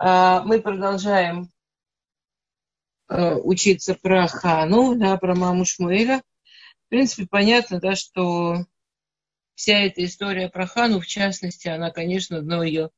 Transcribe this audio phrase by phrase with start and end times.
[0.00, 1.50] А, мы продолжаем
[3.08, 6.22] э, учиться про Хану, да, про маму Шмуэля.
[6.86, 8.64] В принципе, понятно, да, что
[9.54, 12.90] вся эта история про Хану, в частности, она, конечно, одно ее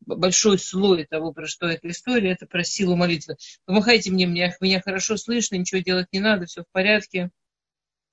[0.00, 3.36] большой слой того, про что эта история, это про силу молитвы.
[3.64, 7.30] Помахайте мне, меня, меня хорошо слышно, ничего делать не надо, все в порядке.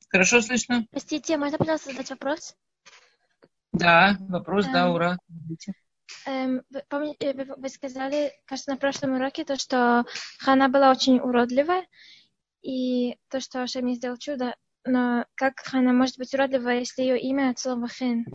[0.07, 0.85] Хорошо слышно?
[0.91, 2.55] Простите, можно, пожалуйста, задать вопрос?
[3.73, 5.17] Да, вопрос, эм, да, ура.
[6.25, 10.05] Эм, помните, вы, вы сказали, кажется, на прошлом уроке, то, что
[10.39, 11.85] Хана была очень уродливая,
[12.61, 17.51] и то, что Ашем сделал чудо, но как Хана может быть уродливая, если ее имя
[17.51, 18.25] от слова Хен?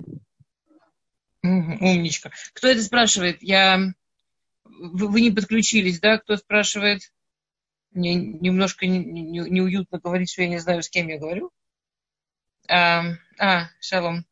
[1.42, 2.32] Умничка.
[2.52, 3.42] Кто это спрашивает?
[3.42, 3.92] Я...
[4.64, 6.18] Вы, вы не подключились, да?
[6.18, 7.12] Кто спрашивает?
[7.92, 11.50] Мне немножко неуютно не, не говорить, что я не знаю, с кем я говорю.
[12.68, 13.04] А,
[13.38, 14.26] а шалом.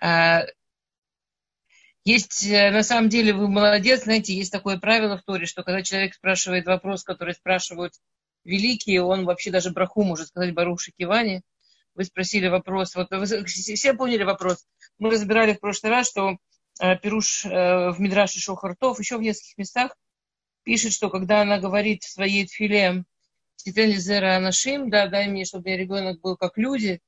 [0.00, 0.44] А,
[2.04, 5.82] есть, э, на самом деле, вы молодец, знаете, есть такое правило в Торе, что когда
[5.82, 7.92] человек спрашивает вопрос, который спрашивают
[8.44, 11.42] великие, он вообще даже браху может сказать Барух Шикивани.
[11.94, 14.66] Вы спросили вопрос, вот вы все поняли вопрос.
[14.98, 16.38] Мы разбирали в прошлый раз, что
[16.80, 19.94] э, Перуш э, в Мидраше Шохартов еще в нескольких местах
[20.64, 23.04] пишет, что когда она говорит в своей тфиле
[23.56, 27.00] Титен Лизера Анашим, да, дай мне, чтобы у ребенок был как люди,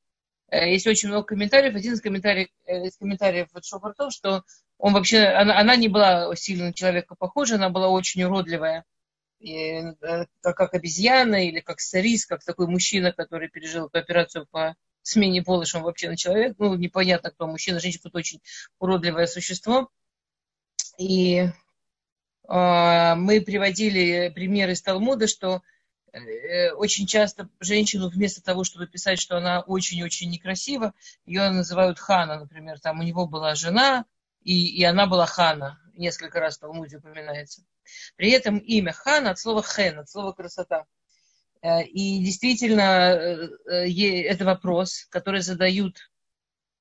[0.50, 1.74] есть очень много комментариев.
[1.74, 4.44] Один из комментариев, э, из комментариев от Шофартов, что
[4.78, 8.84] он вообще, она, она не была сильно на человека похожа, она была очень уродливая,
[9.40, 14.46] и, э, как, как обезьяна или как сарис, как такой мужчина, который пережил эту операцию
[14.50, 16.56] по смене пола, что он вообще на человек.
[16.58, 18.40] Ну, непонятно, кто мужчина, женщина, кто очень
[18.78, 19.90] уродливое существо.
[20.98, 21.36] И
[22.48, 25.73] э, мы приводили пример из Талмуда, что Э,
[26.76, 30.94] очень часто женщину вместо того, чтобы писать, что она очень-очень некрасива,
[31.26, 32.78] ее называют Хана, например.
[32.80, 34.04] Там у него была жена,
[34.42, 35.80] и, и она была Хана.
[35.94, 37.64] Несколько раз в Талмуде упоминается.
[38.16, 40.86] При этом имя Хана от слова хен, от слова красота.
[41.62, 46.10] Э, и действительно, э, это вопрос, который задают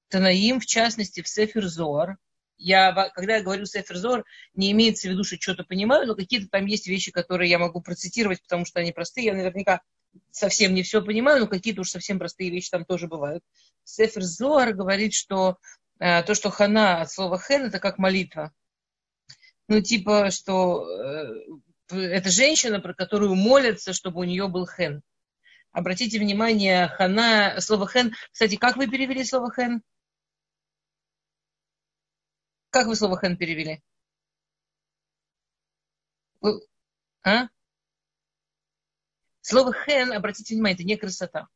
[0.10, 2.18] Танаим, в частности, в Сефер Зоар,
[2.58, 6.66] я, когда я говорю Сеферзор, не имеется в виду, что что-то понимаю, но какие-то там
[6.66, 9.28] есть вещи, которые я могу процитировать, потому что они простые.
[9.28, 9.82] Я наверняка
[10.32, 13.44] совсем не все понимаю, но какие-то уж совсем простые вещи там тоже бывают.
[13.84, 15.58] Сефер говорит, что
[16.00, 18.54] э, то, что хана от слова хен, это как молитва.
[19.68, 25.02] Ну, типа, что э, это женщина, про которую молятся, чтобы у нее был хен.
[25.72, 28.14] Обратите внимание, хана, слово хен.
[28.32, 29.82] Кстати, как вы перевели слово хен?
[32.74, 33.84] Как вы слово хэн перевели?
[37.24, 37.48] А?
[39.42, 41.48] Слово хэн, обратите внимание, это не красота.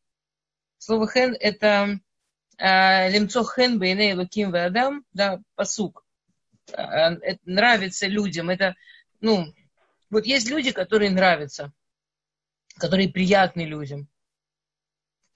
[0.77, 1.99] Слово хэн это
[2.59, 6.05] а, лемцо хэн бейней луким адам, да, посук.
[6.71, 8.51] А, это нравится людям.
[8.51, 8.75] Это,
[9.19, 9.51] ну,
[10.11, 11.73] вот есть люди, которые нравятся,
[12.75, 14.07] которые приятны людям.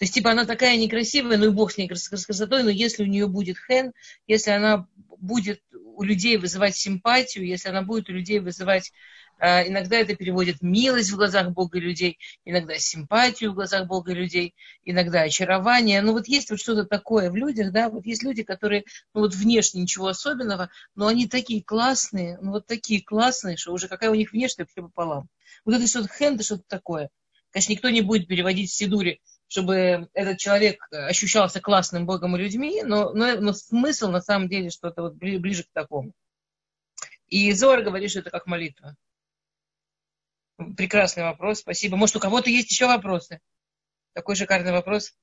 [0.02, 3.04] То есть, типа, она такая некрасивая, ну и бог с ней с красотой, но если
[3.04, 3.92] у нее будет хэн,
[4.26, 4.88] если она
[5.20, 8.92] будет у людей вызывать симпатию, если она будет у людей вызывать,
[9.38, 14.14] а, иногда это переводит милость в глазах Бога и людей, иногда симпатию в глазах Бога
[14.14, 16.02] и людей, иногда очарование.
[16.02, 19.36] Ну вот есть вот что-то такое в людях, да, вот есть люди, которые, ну вот
[19.36, 24.16] внешне ничего особенного, но они такие классные, ну вот такие классные, что уже какая у
[24.16, 25.28] них внешность вообще пополам.
[25.64, 27.12] Вот это что-то хенд, что-то такое.
[27.52, 29.20] Конечно, никто не будет переводить в Сидуре
[29.52, 34.70] чтобы этот человек ощущался классным Богом и людьми, но, но, но смысл на самом деле
[34.70, 36.14] что-то вот ближе к такому.
[37.28, 38.96] И Зор говорит, что это как молитва.
[40.78, 41.98] Прекрасный вопрос, спасибо.
[41.98, 43.42] Может, у кого-то есть еще вопросы?
[44.14, 45.14] Такой шикарный вопрос.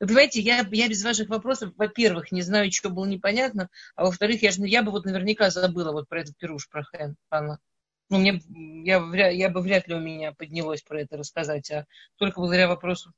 [0.00, 4.42] Вы понимаете, я, я без ваших вопросов, во-первых, не знаю, что было непонятно, а во-вторых,
[4.42, 7.58] я, я бы вот наверняка забыла вот про этот пируш, про Хэн, Анна.
[8.08, 8.40] Ну, мне,
[8.86, 13.12] я, я бы вряд ли у меня поднялось про это рассказать, а только благодаря вопросу.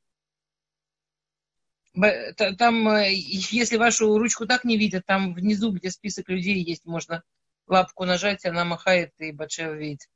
[1.96, 7.22] Там, э, если вашу ручку так не видят, там внизу, где список людей есть, можно
[7.66, 10.08] лапку нажать, она махает, и Батшева видит.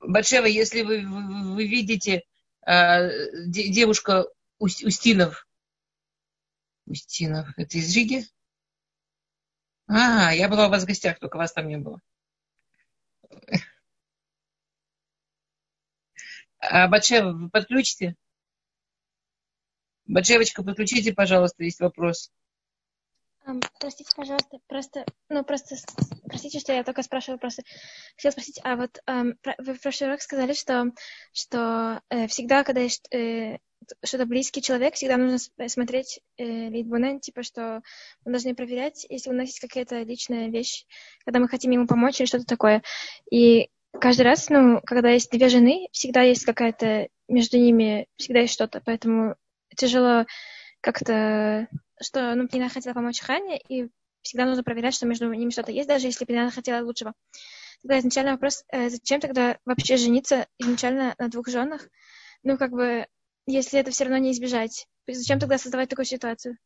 [0.00, 2.24] Батшева, если вы, вы видите
[2.66, 3.08] э,
[3.46, 4.26] девушка
[4.58, 5.46] Устинов,
[6.86, 8.24] Устинов, это из Риги?
[9.86, 12.00] А, я была у вас в гостях, только вас там не было.
[16.58, 18.16] А Батшева, вы подключите?
[20.06, 22.30] Баджевочка, подключите, пожалуйста, есть вопрос.
[23.78, 25.76] Простите, пожалуйста, просто, ну, просто,
[26.28, 27.62] простите, что я только спрашиваю, просто
[28.16, 30.90] хотела спросить, а вот эм, вы в прошлый раз сказали, что,
[31.32, 33.58] что э, всегда, когда есть, э,
[34.04, 35.38] что это близкий человек, всегда нужно
[35.68, 37.82] смотреть э, литбунен, типа, что
[38.24, 40.84] мы должны проверять, если у нас есть какая-то личная вещь,
[41.24, 42.82] когда мы хотим ему помочь или что-то такое.
[43.30, 48.54] И каждый раз, ну, когда есть две жены, всегда есть какая-то между ними, всегда есть
[48.54, 49.36] что-то, поэтому
[49.76, 50.26] тяжело
[50.80, 51.68] как-то,
[52.00, 53.88] что, ну, Пнина хотела помочь Хане, и
[54.22, 57.12] всегда нужно проверять, что между ними что-то есть, даже если Пнина хотела лучшего.
[57.82, 61.88] Тогда изначально вопрос, э, зачем тогда вообще жениться изначально на двух женах?
[62.42, 63.06] Ну, как бы,
[63.46, 66.58] если это все равно не избежать, зачем тогда создавать такую ситуацию?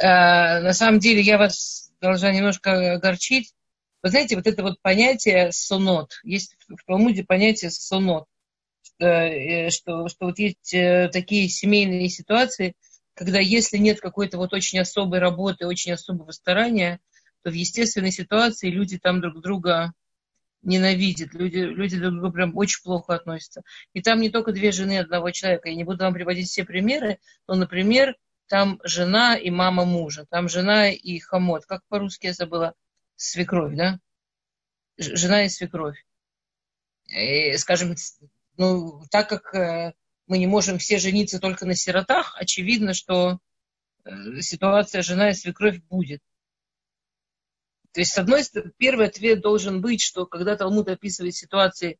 [0.00, 3.54] А, на самом деле, я вас должна немножко огорчить.
[4.02, 8.26] Вы знаете, вот это вот понятие сонот, есть в Талмуде понятие сонот,
[8.98, 12.74] что, э, что, что вот есть э, такие семейные ситуации,
[13.14, 17.00] когда если нет какой-то вот очень особой работы, очень особого старания,
[17.42, 19.92] то в естественной ситуации люди там друг друга
[20.62, 23.62] ненавидят, люди, люди друг к другу прям очень плохо относятся.
[23.92, 25.68] И там не только две жены одного человека.
[25.68, 28.16] Я не буду вам приводить все примеры, но, например,
[28.48, 31.66] там жена и мама мужа, там жена и хомот.
[31.66, 32.74] Как по-русски я забыла?
[33.14, 34.00] Свекровь, да?
[34.96, 36.04] Жена и свекровь.
[37.06, 37.94] И, скажем,
[38.58, 39.94] ну, так как э,
[40.26, 43.38] мы не можем все жениться только на сиротах, очевидно, что
[44.04, 46.20] э, ситуация жена и свекровь будет.
[47.92, 51.98] То есть, с одной стороны, первый ответ должен быть, что когда Талмуд описывает ситуации,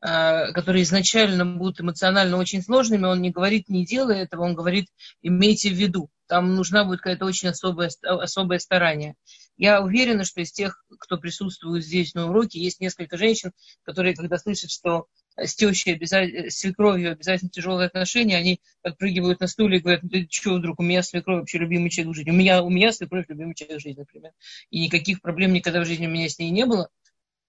[0.00, 4.86] э, которые изначально будут эмоционально очень сложными, он не говорит «не делай этого», он говорит
[5.22, 6.08] «имейте в виду».
[6.28, 9.14] Там нужна будет какая-то очень особая, особое старание.
[9.56, 14.38] Я уверена, что из тех, кто присутствует здесь на уроке, есть несколько женщин, которые, когда
[14.38, 15.06] слышат, что
[15.36, 20.08] с тещей, обязательно, с свекровью обязательно тяжелые отношения, они подпрыгивают на стуле и говорят, ну
[20.08, 22.30] ты что, вдруг, у меня свекровь вообще любимый человек в жизни.
[22.30, 24.32] У меня, у меня свекровь любимый человек в жизни, например.
[24.70, 26.88] И никаких проблем никогда в жизни у меня с ней не было.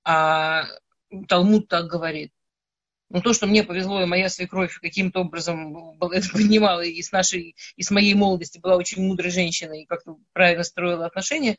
[0.04, 0.66] А
[1.28, 2.32] Талмуд так говорит.
[3.10, 5.98] Но то, что мне повезло, и моя свекровь каким-то образом
[6.34, 10.64] понимала, и с нашей, и с моей молодости была очень мудрой женщиной, и как-то правильно
[10.64, 11.56] строила отношения,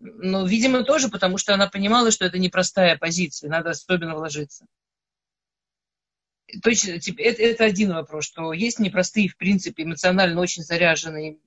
[0.00, 4.66] но, видимо, тоже потому, что она понимала, что это непростая позиция, надо особенно вложиться
[6.62, 11.38] точно, типа, это, это один вопрос, что есть непростые, в принципе, эмоционально очень заряженные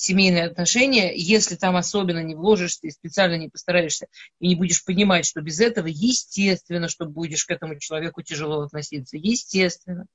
[0.00, 4.06] семейные отношения, если там особенно не вложишься и специально не постараешься,
[4.38, 9.18] и не будешь понимать, что без этого, естественно, что будешь к этому человеку тяжело относиться.
[9.18, 10.06] Естественно.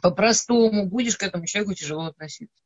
[0.00, 2.62] По-простому будешь к этому человеку тяжело относиться.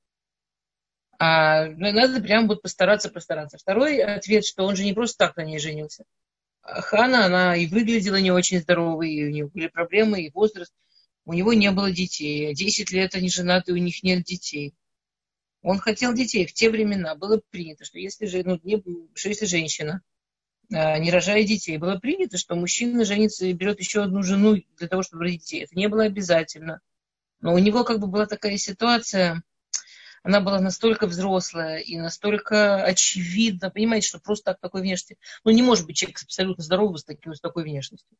[1.18, 3.58] А надо прям вот постараться, постараться.
[3.58, 6.04] Второй ответ, что он же не просто так на ней женился.
[6.62, 10.72] Хана, она и выглядела не очень здоровой, и у нее были проблемы, и возраст.
[11.24, 12.54] У него не было детей.
[12.54, 14.74] Десять лет они женаты, у них нет детей.
[15.62, 16.46] Он хотел детей.
[16.46, 18.82] В те времена было принято, что если, же, ну, не,
[19.14, 20.02] что если женщина
[20.72, 24.88] а, не рожает детей, было принято, что мужчина женится и берет еще одну жену для
[24.88, 25.64] того, чтобы родить детей.
[25.64, 26.80] Это не было обязательно.
[27.40, 29.42] Но у него как бы была такая ситуация,
[30.22, 35.62] она была настолько взрослая и настолько очевидна, понимаете, что просто так такой внешности, ну не
[35.62, 38.16] может быть человек абсолютно здоровый с, таким, с такой внешностью.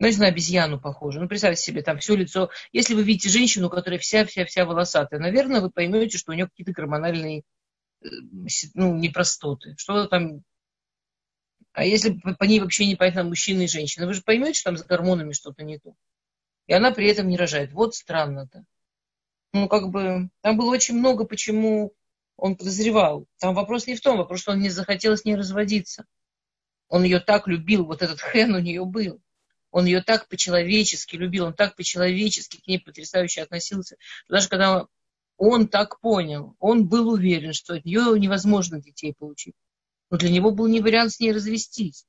[0.00, 1.20] Знаете, на обезьяну похоже.
[1.20, 2.50] Ну, представьте себе, там все лицо.
[2.72, 7.44] Если вы видите женщину, которая вся-вся-вся волосатая, наверное, вы поймете, что у нее какие-то гормональные
[8.02, 8.06] э,
[8.74, 9.76] ну, непростоты.
[9.78, 10.42] Что там...
[11.72, 14.84] А если по ней вообще непонятно, мужчина и женщина, вы же поймете, что там с
[14.84, 15.94] гормонами что-то не то.
[16.66, 17.72] И она при этом не рожает.
[17.72, 18.64] Вот странно-то
[19.54, 21.94] ну, как бы, там было очень много, почему
[22.36, 23.28] он подозревал.
[23.38, 26.04] Там вопрос не в том, вопрос, что он не захотел с ней разводиться.
[26.88, 29.22] Он ее так любил, вот этот хен у нее был.
[29.70, 33.96] Он ее так по-человечески любил, он так по-человечески к ней потрясающе относился.
[34.28, 34.88] Даже когда
[35.36, 39.54] он так понял, он был уверен, что от нее невозможно детей получить.
[40.10, 42.06] Но для него был не вариант с ней развестись.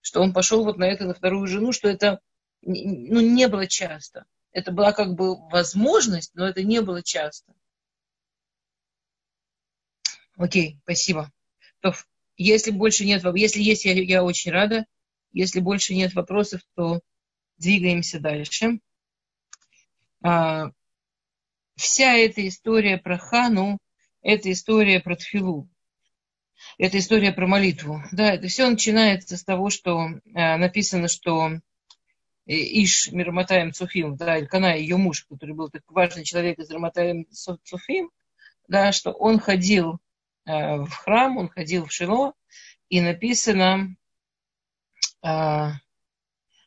[0.00, 2.20] Что он пошел вот на это, на вторую жену, что это
[2.62, 4.26] ну, не было часто.
[4.54, 7.52] Это была как бы возможность, но это не было часто.
[10.36, 11.30] Окей, спасибо.
[11.80, 11.92] То,
[12.36, 14.86] если больше нет, если есть, я, я очень рада.
[15.32, 17.00] Если больше нет вопросов, то
[17.58, 18.78] двигаемся дальше.
[20.22, 20.70] А,
[21.74, 23.78] вся эта история про Хану,
[24.22, 25.68] это история про Тфилу.
[26.78, 28.04] Это история про молитву.
[28.12, 31.58] Да, это все начинается с того, что а, написано, что
[32.46, 38.10] Иш Мирматаем Цуфим, да, Илькана, ее муж, который был такой важный человек из Мирматаем Цуфим,
[38.68, 39.98] да, что он ходил
[40.46, 42.34] э, в храм, он ходил в Шило,
[42.90, 43.96] и написано,
[45.22, 45.70] э,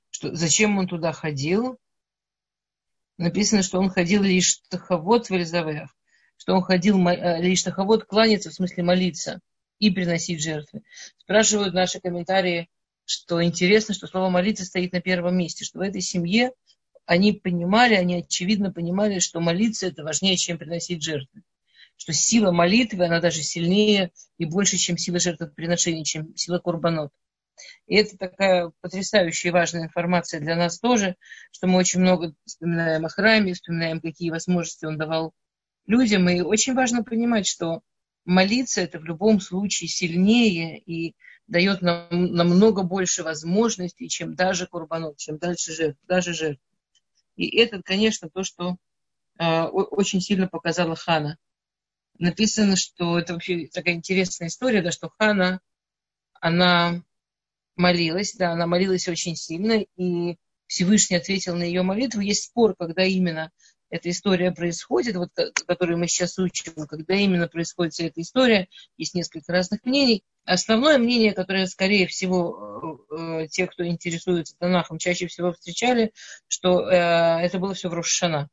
[0.10, 1.77] что, зачем он туда ходил.
[3.17, 5.96] Написано, что он ходил лишь таховод в Элизавеях,
[6.38, 9.41] что он ходил э, лишь таховод кланяться, в смысле молиться
[9.79, 10.81] и приносить жертвы.
[11.17, 12.67] Спрашивают наши комментарии,
[13.07, 16.51] что интересно, что слово молиться стоит на первом месте, что в этой семье
[17.05, 21.41] они понимали, они очевидно понимали, что молиться это важнее, чем приносить жертвы.
[21.95, 27.11] Что сила молитвы, она даже сильнее и больше, чем сила жертвоприношения, чем сила курбанот.
[27.87, 31.15] И это такая потрясающая и важная информация для нас тоже,
[31.51, 35.33] что мы очень много вспоминаем о храме, вспоминаем, какие возможности он давал
[35.85, 36.27] людям.
[36.27, 37.81] И очень важно понимать, что
[38.25, 41.15] молиться это в любом случае сильнее и
[41.47, 46.61] дает нам намного больше возможностей, чем даже курбанот, чем дальше жертв, даже жертв.
[47.35, 48.77] И это, конечно, то, что
[49.39, 51.37] э, очень сильно показала Хана.
[52.19, 55.61] Написано, что это вообще такая интересная история, да, что Хана,
[56.33, 57.03] она
[57.75, 62.21] молилась, да, она молилась очень сильно, и Всевышний ответил на ее молитву.
[62.21, 63.51] Есть спор, когда именно
[63.89, 65.29] эта история происходит, вот,
[65.65, 68.67] которую мы сейчас учим, когда именно происходит вся эта история,
[68.98, 70.24] есть несколько разных мнений.
[70.46, 76.12] Основное мнение, которое, скорее всего, э, э, те, кто интересуется Танахом, чаще всего встречали,
[76.48, 78.50] что э, это было все в Рошана.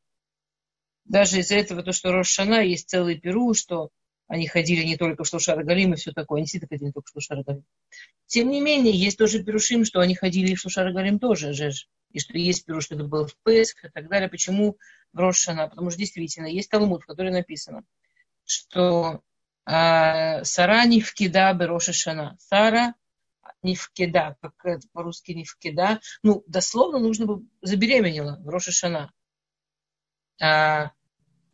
[1.05, 3.91] Даже из-за этого, то, что Рошана, есть целый Перу, что
[4.27, 7.11] они ходили не только в Шлушар Галим и все такое, они всегда ходили только в
[7.11, 7.65] Шлушар Галим.
[8.27, 11.89] Тем не менее, есть тоже Перушим, что они ходили и в Шлушар Галим тоже, жеж.
[12.11, 14.29] И что есть Перуш, что это было в Песх и так далее.
[14.29, 14.79] Почему
[15.15, 15.69] в Рошана?
[15.69, 17.85] Потому что действительно есть Талмуд, в котором написано,
[18.45, 19.23] что
[19.67, 22.37] э, Сара не вкида Бероша Шана.
[22.39, 22.95] Сара
[23.63, 26.01] не вкида, как это по-русски не вкида.
[26.23, 29.11] Ну, дословно нужно бы забеременела в Роша Шана.
[30.43, 30.91] А,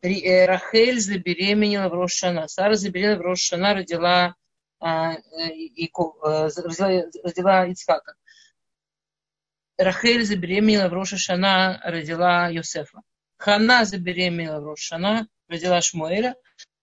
[0.02, 2.48] Э, Рахель забеременела в Рошана.
[2.48, 4.34] Сара забеременела в Рошана, родила,
[4.80, 5.14] а,
[5.52, 8.14] и, э, родила, родила Ицхака.
[9.76, 13.02] Рахель забеременела в Рошашана, родила Йосефа.
[13.40, 16.36] Хана забеременела в Рошашана, родила Шмуэля.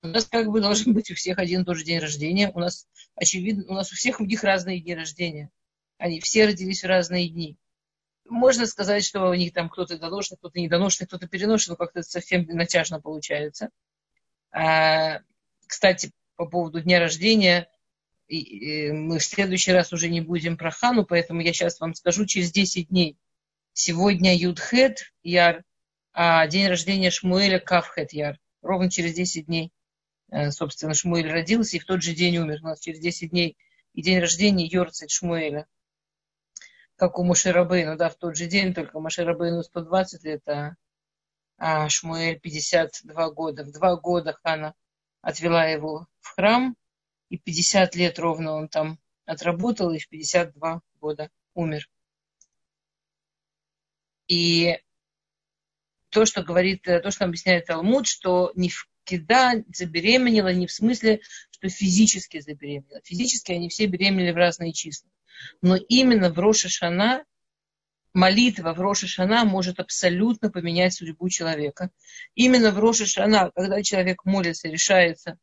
[0.04, 2.52] У нас как бы должен быть у всех один и тот же день рождения.
[2.54, 5.50] У нас, очевидно, у нас у всех у них разные дни рождения.
[5.98, 7.58] Они все родились в разные дни
[8.30, 12.46] можно сказать, что у них там кто-то доношенный, кто-то недоношенный, кто-то переношенный, но как-то совсем
[12.48, 13.70] натяжно получается.
[14.52, 15.22] А,
[15.66, 17.70] кстати, по поводу дня рождения,
[18.28, 21.94] и, и мы в следующий раз уже не будем про Хану, поэтому я сейчас вам
[21.94, 23.18] скажу через 10 дней.
[23.74, 25.64] Сегодня Юдхет Яр,
[26.48, 28.40] день рождения Шмуэля Кавхет Яр.
[28.62, 29.72] Ровно через 10 дней,
[30.32, 32.60] э, собственно, Шмуэль родился и в тот же день умер.
[32.62, 33.58] У нас через 10 дней
[33.94, 35.68] и день рождения Йорцит Шмуэля
[36.98, 40.76] как у Мушерабейну, да, в тот же день, только Мушерабейну 120 лет, а,
[41.58, 43.64] а Шмуэль 52 года.
[43.64, 44.74] В два года Хана
[45.22, 46.76] отвела его в храм,
[47.30, 51.88] и 50 лет ровно он там отработал, и в 52 года умер.
[54.28, 54.80] И
[56.10, 58.72] то, что говорит, то, что объясняет Талмуд, что не
[59.04, 61.22] Кида забеременела не в смысле,
[61.52, 63.02] что физически забеременела.
[63.04, 65.10] Физически они все беременели в разные числа.
[65.62, 67.24] Но именно в Роша Шана
[68.14, 71.92] молитва в Роша Шана может абсолютно поменять судьбу человека.
[72.36, 75.38] Именно в Роша Шана, когда человек молится, решается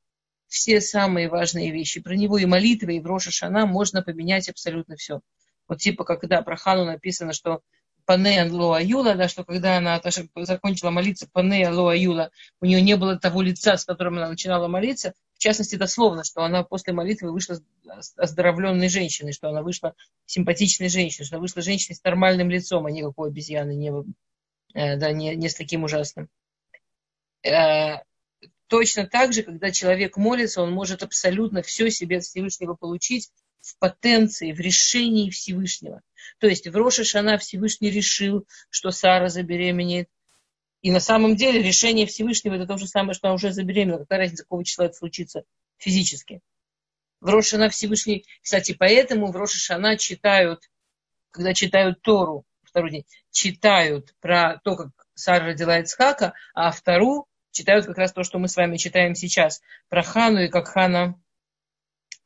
[0.47, 2.01] все самые важные вещи.
[2.01, 5.21] Про него и молитва, и в Роша Шана можно поменять абсолютно все.
[5.69, 7.63] Вот типа, когда про Хану написано, что
[8.07, 10.01] Панея Лоа Юла, да, что когда она
[10.37, 12.31] закончила молиться Панея Лоа Юла,
[12.61, 16.43] у нее не было того лица, с которым она начинала молиться, в частности, дословно, что
[16.43, 17.59] она после молитвы вышла
[18.17, 19.95] оздоровленной женщиной, что она вышла
[20.27, 23.93] симпатичной женщиной, что она вышла женщиной с нормальным лицом, а не какой обезьяны, не,
[24.75, 26.29] э, да, не, не с таким ужасным.
[27.43, 28.03] Э,
[28.69, 33.31] точно так же, когда человек молится, он может абсолютно все себе от Всевышнего получить
[33.65, 36.03] в потенции, в решении Всевышнего.
[36.39, 40.09] То есть в Роша Шана Всевышний решил, что Сара забеременеет,
[40.83, 44.01] и на самом деле решение Всевышнего это то же самое, что она уже забеременела.
[44.01, 45.45] Какая разница, какого числа это случится
[45.79, 46.41] физически.
[47.23, 50.61] В Рошана Всевышний, кстати, поэтому в Рошашана читают,
[51.31, 57.87] когда читают Тору, второй день, читают про то, как Сара родила Ицхака, а вторую читают
[57.87, 61.19] как раз то, что мы с вами читаем сейчас, про Хану и как Хана,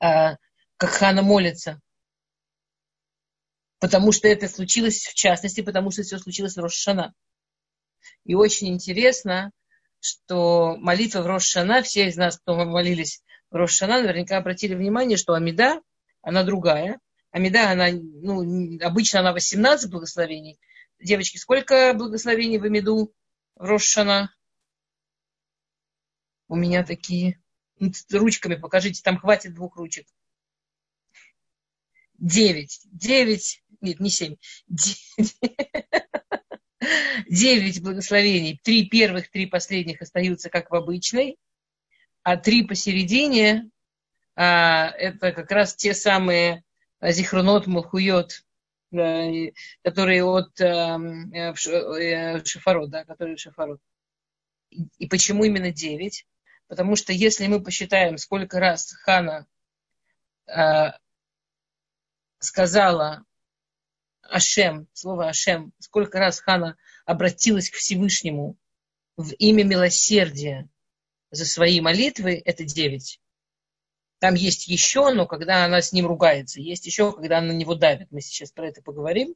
[0.03, 0.37] э,
[0.79, 1.81] как Хана молится.
[3.81, 7.15] Потому что это случилось, в частности, потому что все случилось в Рошана.
[8.25, 9.53] И очень интересно,
[10.01, 15.35] что молитва в Рошана, все из нас, кто молились в Рошана, наверняка обратили внимание, что
[15.35, 15.83] Амида,
[16.23, 17.01] она другая.
[17.31, 20.59] Амида, она, ну, обычно она 18 благословений.
[21.01, 23.13] Девочки, сколько благословений в Амиду
[23.57, 24.33] в Рошана?
[26.47, 27.41] У меня такие.
[27.81, 30.07] Ну, ручками покажите, там хватит двух ручек.
[32.19, 32.81] Девять.
[32.93, 33.63] Девять.
[33.81, 34.37] Нет, не семь.
[37.29, 41.37] Девять благословений, три первых, три последних остаются как в обычной,
[42.23, 43.69] а три посередине
[44.37, 46.63] а, это как раз те самые
[47.03, 48.45] зихрунот, мулхуйот
[48.91, 49.29] да,
[49.83, 53.81] которые от эм, э, э, Шифарот, да, которые Шифарот.
[54.71, 56.27] И, почему именно девять?
[56.69, 59.47] Потому что если мы посчитаем, сколько раз Хана
[60.47, 60.93] э,
[62.39, 63.25] сказала
[64.23, 68.57] Ашем, слово Ашем, сколько раз Хана обратилась к Всевышнему
[69.17, 70.69] в имя милосердия
[71.31, 73.21] за свои молитвы, это девять.
[74.19, 76.61] Там есть еще, но когда она с ним ругается.
[76.61, 78.11] Есть еще, когда она на него давит.
[78.11, 79.35] Мы сейчас про это поговорим.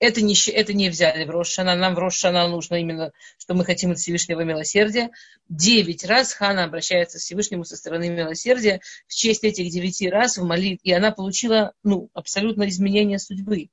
[0.00, 1.74] Это не, это не взяли в Рошана.
[1.74, 5.10] Нам в Рошана нужно именно, что мы хотим от Всевышнего милосердия.
[5.48, 8.80] Девять раз Хана обращается к Всевышнему со стороны милосердия.
[9.08, 10.90] В честь этих девяти раз в молитве.
[10.90, 13.70] И она получила ну, абсолютно изменение судьбы.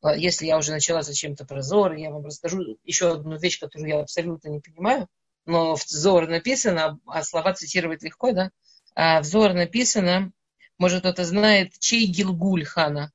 [0.00, 3.88] А если я уже начала зачем-то про Зор, я вам расскажу еще одну вещь, которую
[3.88, 5.08] я абсолютно не понимаю.
[5.46, 8.50] Но в Зор написано, а слова цитировать легко, да?
[8.94, 10.32] а в Зор написано,
[10.78, 13.12] может кто-то знает, чей Гилгуль хана.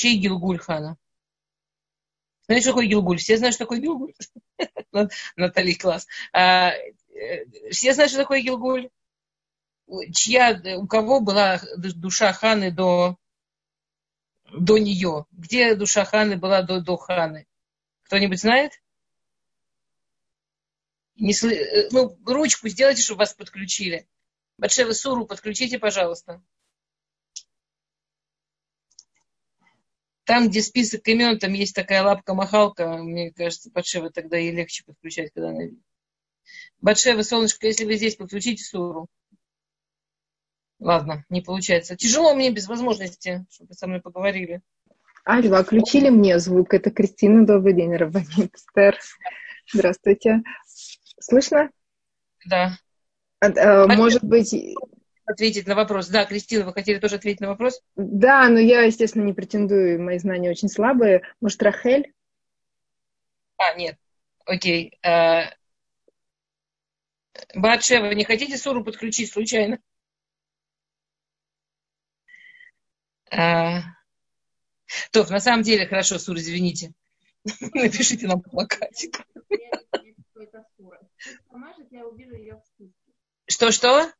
[0.00, 0.96] Чей Гилгуль хана?
[2.46, 3.18] Знаешь, что такое Гилгуль?
[3.18, 4.14] Все знают, что такое Гилгуль?
[5.36, 6.06] Натали, класс.
[6.32, 8.88] А, э, все знают, что такое Гилгуль?
[10.14, 13.18] Чья, у кого была душа ханы до,
[14.50, 15.26] до нее?
[15.32, 17.46] Где душа ханы была до, до ханы?
[18.04, 18.72] Кто-нибудь знает?
[21.16, 24.08] Не, э, ну, ручку сделайте, чтобы вас подключили.
[24.56, 26.42] Батшева Суру подключите, пожалуйста.
[30.30, 32.98] Там, где список имен, там есть такая лапка-махалка.
[32.98, 35.80] Мне кажется, Батшева тогда ей легче подключать, когда она видит.
[36.80, 39.08] Батшева, солнышко, если вы здесь, подключите Суру.
[40.78, 41.96] Ладно, не получается.
[41.96, 44.62] Тяжело мне без возможности, чтобы со мной поговорили.
[45.26, 46.74] Альва, включили мне звук.
[46.74, 47.44] Это Кристина.
[47.44, 48.54] Добрый день, Рабанит
[49.72, 50.44] Здравствуйте.
[51.18, 51.70] Слышно?
[52.48, 52.78] Да.
[53.40, 54.54] А, а, может быть...
[55.30, 56.08] Ответить на вопрос.
[56.08, 57.80] Да, Кристина, вы хотели тоже ответить на вопрос?
[57.94, 61.22] Да, но я, естественно, не претендую, мои знания очень слабые.
[61.40, 62.12] Может, Рахель?
[63.56, 63.96] А, нет.
[64.44, 64.98] Окей.
[65.04, 65.54] А...
[67.54, 69.78] Батшева, не хотите Суру подключить случайно?
[73.30, 73.82] А...
[75.12, 76.92] То, на самом деле, хорошо, Сур, извините.
[77.60, 79.24] Напишите нам плакатик.
[81.92, 83.12] Я увижу ее в списке.
[83.46, 84.12] Что-что?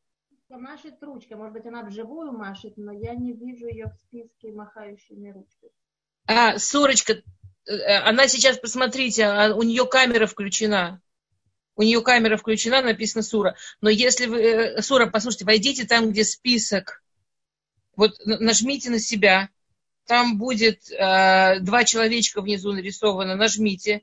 [0.50, 1.34] Машет ручкой.
[1.34, 5.70] Может быть, она вживую машет, но я не вижу ее в списке махающими ручкой.
[6.26, 7.22] А, Сурочка,
[7.66, 11.00] э, она сейчас, посмотрите, а, у нее камера включена.
[11.76, 13.56] У нее камера включена, написано Сура.
[13.80, 17.02] Но если вы, э, Сура, послушайте, войдите там, где список.
[17.96, 19.48] Вот нажмите на себя.
[20.06, 23.36] Там будет э, два человечка внизу нарисовано.
[23.36, 24.02] Нажмите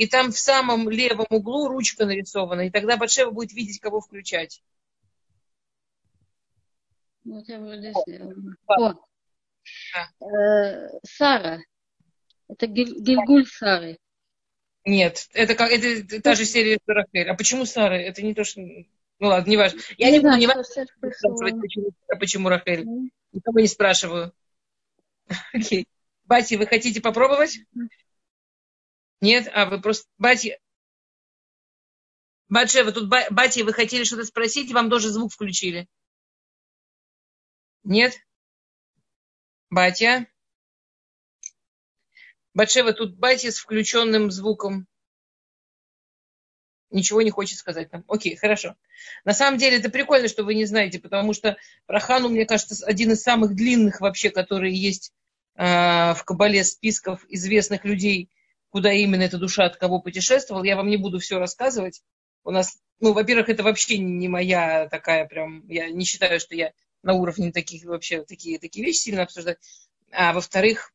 [0.00, 4.62] и там в самом левом углу ручка нарисована, и тогда Батшева будет видеть, кого включать.
[7.19, 7.19] Вот я вроде сделала.
[8.66, 8.94] О.
[9.92, 10.26] Да.
[10.26, 11.60] Э, Сара.
[12.48, 13.98] Это Гильгуль Сары.
[14.84, 17.28] Нет, это как это та же серия Рахель.
[17.28, 17.96] А почему Сара?
[17.96, 18.60] Это не то, что.
[18.60, 19.80] Ну ладно, не важно.
[19.98, 20.64] Я не, не буду не важно
[21.60, 22.86] почему, почему Рахель.
[23.32, 24.32] Никого не спрашиваю.
[25.52, 25.86] Окей.
[26.24, 27.58] Бати, вы хотите попробовать?
[29.20, 29.48] Нет?
[29.52, 30.08] А вы просто...
[30.18, 30.58] Батя...
[32.48, 35.86] Батше, вы тут, батя, вы хотели что-то спросить, вам тоже звук включили.
[37.84, 38.14] Нет?
[39.70, 40.26] Батя?
[42.54, 44.86] Батшева, тут батя с включенным звуком.
[46.90, 48.04] Ничего не хочет сказать нам.
[48.08, 48.74] Окей, хорошо.
[49.24, 52.84] На самом деле это прикольно, что вы не знаете, потому что про Хану, мне кажется,
[52.84, 55.12] один из самых длинных вообще, которые есть
[55.54, 58.28] э, в Кабале списков известных людей,
[58.70, 60.64] куда именно эта душа от кого путешествовала.
[60.64, 62.02] Я вам не буду все рассказывать.
[62.42, 66.72] У нас, ну, во-первых, это вообще не моя такая прям, я не считаю, что я
[67.02, 69.58] на уровне таких вообще такие, такие вещи сильно обсуждать.
[70.12, 70.92] А во-вторых,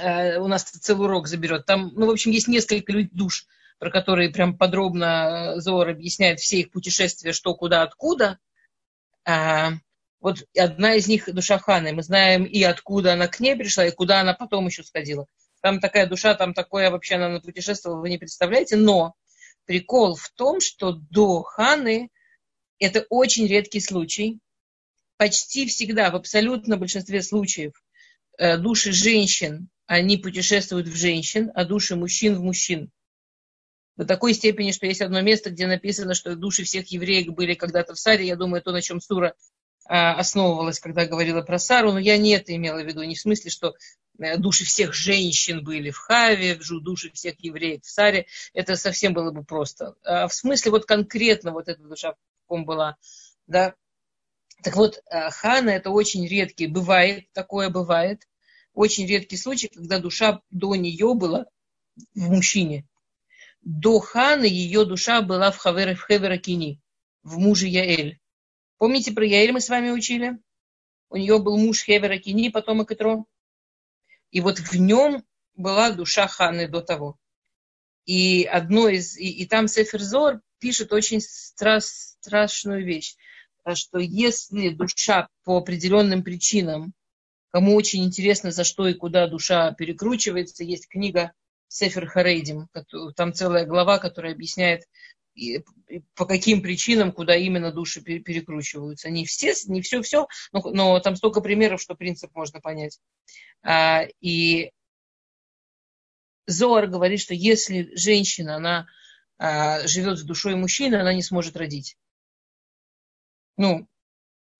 [0.00, 1.66] э, у нас целый урок заберет.
[1.66, 3.46] Там, ну, в общем, есть несколько душ,
[3.78, 8.38] про которые прям подробно э, Зор объясняет все их путешествия, что, куда, откуда.
[9.24, 9.72] А,
[10.20, 11.92] вот одна из них душа Ханы.
[11.92, 15.26] Мы знаем и откуда она к ней пришла, и куда она потом еще сходила.
[15.60, 18.76] Там такая душа, там такое вообще она путешествовала, вы не представляете.
[18.76, 19.14] Но
[19.64, 22.10] прикол в том, что до Ханы
[22.78, 24.38] это очень редкий случай.
[25.16, 27.72] Почти всегда, в абсолютном большинстве случаев,
[28.38, 32.90] э, души женщин, они путешествуют в женщин, а души мужчин в мужчин.
[33.96, 37.94] До такой степени, что есть одно место, где написано, что души всех евреев были когда-то
[37.94, 38.26] в Саре.
[38.26, 39.34] Я думаю, то, на чем Сура
[39.86, 43.20] а, основывалась, когда говорила про Сару, но я не это имела в виду, не в
[43.20, 43.74] смысле, что
[44.18, 49.30] Э, души всех женщин были в Хаве, души всех евреев в Саре, это совсем было
[49.30, 49.94] бы просто.
[50.04, 52.96] А в смысле вот конкретно вот эта душа в ком была,
[53.46, 53.74] да.
[54.62, 58.26] Так вот, э, Хана это очень редкий, бывает, такое бывает.
[58.72, 61.46] очень редкий случай, когда душа до нее была
[62.14, 62.86] в мужчине.
[63.62, 66.80] До Ханы ее душа была в, Хавер, в Хеверакини,
[67.22, 68.20] в муже Яэль.
[68.78, 70.38] Помните, про Яэль мы с вами учили?
[71.08, 73.26] У нее был муж Хеверакини, потомок Итро.
[74.30, 77.18] И вот в нем была душа Ханы до того.
[78.04, 83.16] И одно из, и, и там Сеферзор пишет очень стра, страшную вещь,
[83.74, 86.92] что если душа по определенным причинам,
[87.50, 91.32] кому очень интересно, за что и куда душа перекручивается, есть книга
[91.68, 92.68] Сефер Харейдим,
[93.16, 94.84] там целая глава, которая объясняет,
[96.14, 99.10] по каким причинам, куда именно души перекручиваются.
[99.10, 102.98] Не все, не все-все, но, но там столько примеров, что принцип можно понять.
[103.62, 104.70] А, и
[106.46, 108.86] Зоар говорит, что если женщина, она
[109.38, 111.96] а, живет с душой мужчины, она не сможет родить.
[113.56, 113.86] Ну,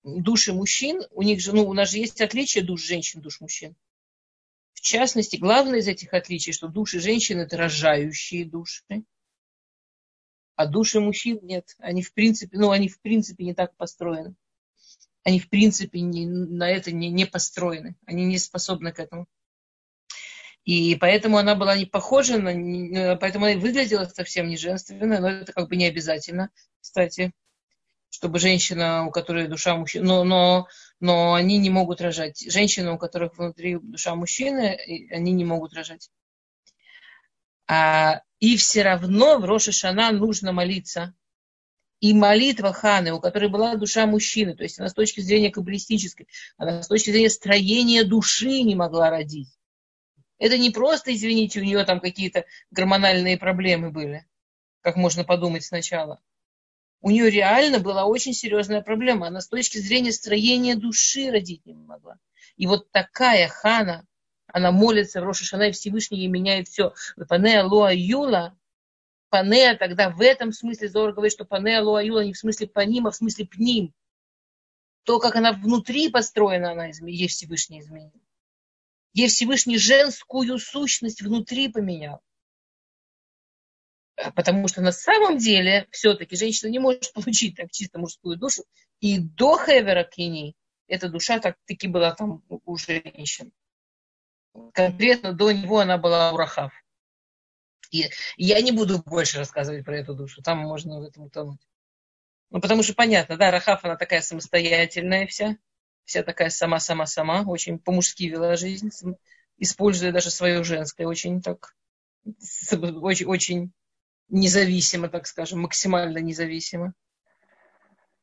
[0.03, 3.75] души мужчин, у них же, ну, у нас же есть отличие душ женщин, душ мужчин.
[4.73, 9.03] В частности, главное из этих отличий, что души женщин это рожающие души,
[10.55, 11.75] а души мужчин нет.
[11.79, 14.35] Они в принципе, ну, они в принципе не так построены.
[15.23, 17.95] Они в принципе не, на это не, не построены.
[18.05, 19.27] Они не способны к этому.
[20.63, 23.17] И поэтому она была не похожа на...
[23.17, 26.49] Поэтому она выглядела совсем не женственно, но это как бы не обязательно,
[26.81, 27.33] кстати,
[28.09, 30.05] чтобы женщина, у которой душа мужчины...
[30.05, 30.67] Но, но,
[30.99, 32.51] но они не могут рожать.
[32.51, 34.77] Женщины, у которых внутри душа мужчины,
[35.11, 36.09] они не могут рожать.
[37.67, 41.13] А, и все равно в Роша Шана нужно молиться.
[41.99, 46.27] И молитва Ханы, у которой была душа мужчины, то есть она с точки зрения каббалистической,
[46.55, 49.49] она с точки зрения строения души не могла родить.
[50.37, 54.27] Это не просто, извините, у нее там какие-то гормональные проблемы были,
[54.81, 56.21] как можно подумать сначала.
[57.01, 59.27] У нее реально была очень серьезная проблема.
[59.27, 62.17] Она с точки зрения строения души родить не могла.
[62.55, 64.05] И вот такая хана,
[64.47, 66.93] она молится в Рошашана, и Всевышний ей меняет все.
[67.29, 68.57] Панея Лоа Юла,
[69.29, 73.07] Панея тогда в этом смысле, Зор говорит, что Панея Лоа Юла не в смысле паним,
[73.07, 73.93] а в смысле пним.
[75.03, 78.11] То, как она внутри построена, она ей Всевышний изменил.
[79.13, 82.21] Ей Всевышний женскую сущность внутри поменял.
[84.35, 88.63] Потому что на самом деле все-таки женщина не может получить так чисто мужскую душу.
[88.99, 90.55] И до Хевера Кини
[90.87, 93.51] эта душа так-таки была там у женщин.
[94.73, 96.73] Конкретно до него она была у Рахав.
[97.91, 100.41] И я не буду больше рассказывать про эту душу.
[100.41, 101.61] Там можно в этом утонуть.
[102.49, 105.57] Ну, потому что понятно, да, Рахав, она такая самостоятельная вся
[106.07, 108.89] вся такая сама-сама-сама, очень по-мужски вела жизнь,
[109.57, 111.75] используя даже свое женское, очень так,
[112.25, 113.73] очень, очень
[114.29, 116.93] независимо, так скажем, максимально независимо.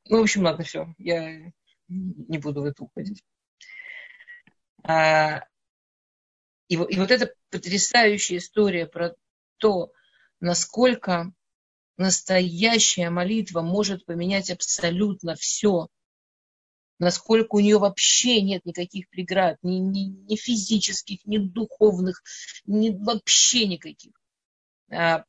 [0.08, 1.52] Ну, в общем, ладно, все, я
[1.88, 3.22] не буду в это уходить.
[4.82, 5.40] А,
[6.68, 9.14] и, и вот эта потрясающая история про
[9.58, 9.92] то,
[10.40, 11.32] насколько
[11.96, 15.88] настоящая молитва может поменять абсолютно все–
[16.98, 22.22] насколько у нее вообще нет никаких преград, ни, ни, ни физических, ни духовных,
[22.66, 24.12] ни, вообще никаких.
[24.90, 25.24] А,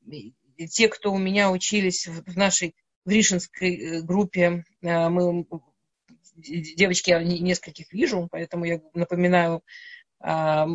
[0.57, 5.45] те, кто у меня учились в, нашей в Ришинской э, группе, а, мы,
[6.35, 9.61] девочки, я нескольких вижу, поэтому я напоминаю,
[10.19, 10.67] а,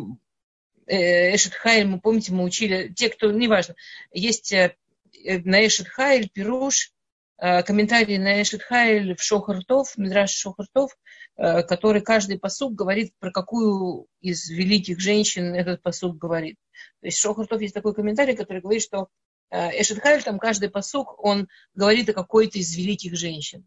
[0.87, 3.75] э, Эшет Хайль, мы помните, мы учили, те, кто, неважно,
[4.11, 4.75] есть э,
[5.23, 6.93] на Эшет Хайль, Пируш,
[7.41, 10.95] Э, комментарий на Эшетхайль в Шохартов, Мидраш Шохартов,
[11.37, 16.57] э, который каждый посуд говорит, про какую из великих женщин этот посуд говорит.
[16.99, 19.07] То есть Шохартов есть такой комментарий, который говорит, что
[19.51, 23.65] э, Эшетхайль, там каждый посук, он говорит о какой-то из великих женщин.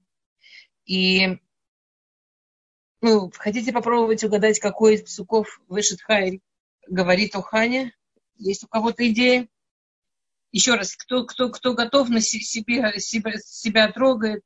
[0.85, 1.39] И
[3.01, 6.41] ну, хотите попробовать угадать, какой из псуков в Эшетхайль
[6.89, 7.95] говорит о Хане?
[8.37, 9.49] Есть у кого-то идея?
[10.53, 14.43] Еще раз, кто, кто, кто готов на себе, себя, себя трогает,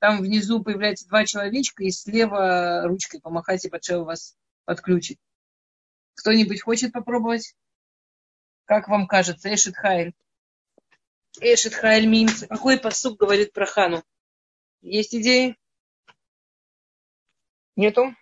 [0.00, 5.18] там внизу появляется два человечка, и слева ручкой помахать, и Батшева вас подключит.
[6.14, 7.54] Кто-нибудь хочет попробовать?
[8.64, 10.14] Как вам кажется, Эшет Хайль?
[11.38, 12.46] Эшет Хайль Минца.
[12.48, 14.02] Какой посук говорит про Хану?
[14.82, 15.56] Есть идеи?
[17.76, 18.14] Нету?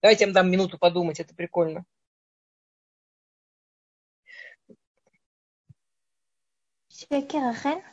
[0.00, 1.84] Давайте я вам дам минуту подумать, это прикольно.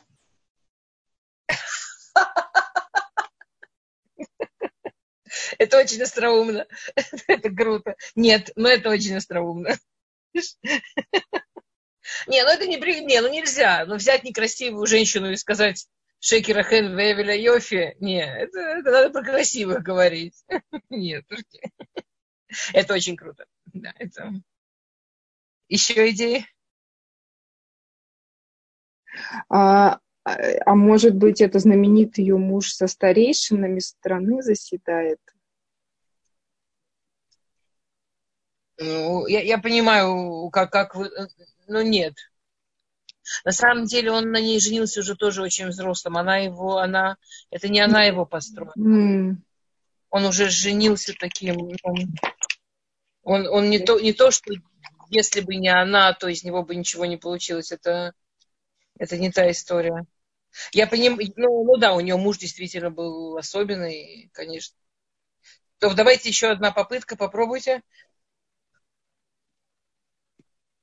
[5.58, 6.66] Это очень остроумно.
[7.26, 7.96] Это круто.
[8.14, 9.76] Нет, но это очень остроумно.
[12.26, 13.84] Не, ну это не, не, ну нельзя.
[13.86, 15.86] Ну взять некрасивую женщину и сказать
[16.20, 17.96] Шекера Хен Вевеля Йофи.
[18.00, 20.44] Не, это, это надо про красивых говорить.
[20.90, 21.24] Нет,
[22.72, 23.46] это очень круто.
[23.72, 24.32] Да, это...
[25.68, 26.46] Еще идеи?
[29.48, 35.20] А, а может быть, это знаменитый ее муж со старейшинами страны заседает?
[38.78, 41.10] Ну, я, я понимаю, как, как вы...
[41.70, 42.14] Но нет.
[43.44, 46.16] На самом деле он на ней женился уже тоже очень взрослым.
[46.16, 47.16] Она его, она...
[47.48, 48.72] Это не она его построила.
[48.76, 49.36] Mm.
[50.10, 51.70] Он уже женился таким...
[51.84, 51.96] Он,
[53.22, 54.52] он, он не, то, не то, что
[55.10, 57.70] если бы не она, то из него бы ничего не получилось.
[57.70, 58.14] Это,
[58.98, 60.06] это не та история.
[60.72, 64.76] Я понимаю, ну, ну да, у него муж действительно был особенный, конечно.
[65.78, 67.82] То давайте еще одна попытка, попробуйте.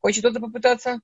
[0.08, 1.02] Хочет кто-то попытаться?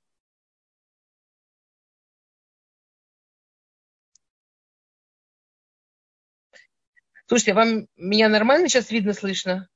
[7.28, 9.68] Слушайте, а вам меня нормально сейчас видно, слышно?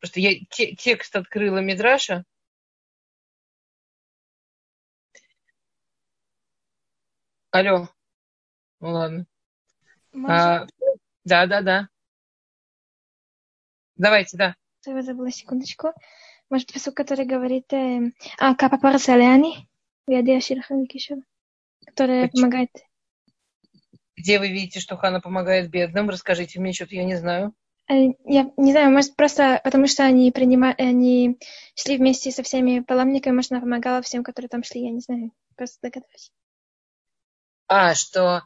[0.00, 2.24] Просто я те, текст открыла Мидраша.
[7.52, 7.88] Алло.
[8.80, 9.26] Ну ладно.
[10.26, 10.66] А,
[11.22, 11.88] да, да, да.
[13.94, 14.56] Давайте, да.
[14.86, 15.92] Я забыла секундочку.
[16.50, 19.68] Может, посуд, который говорит, э, а, капа парацеляни,
[20.06, 21.18] Виадея Ширхан Кишер,
[21.84, 22.42] которая Почему?
[22.42, 22.70] помогает.
[24.16, 26.08] Где вы видите, что Хана помогает бедным?
[26.08, 27.54] Расскажите мне, что-то я не знаю.
[27.88, 27.94] Э,
[28.26, 31.38] Я не знаю, может, просто потому что они принимали, они
[31.74, 35.32] шли вместе со всеми паломниками, может, она помогала всем, которые там шли, я не знаю,
[35.56, 36.32] просто догадываюсь.
[37.66, 38.42] А, что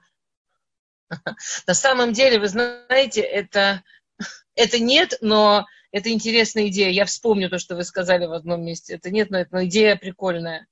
[1.67, 3.83] на самом деле, вы знаете, это,
[4.55, 6.90] это нет, но это интересная идея.
[6.90, 8.94] Я вспомню то, что вы сказали в одном месте.
[8.94, 10.66] Это нет, но это но идея прикольная.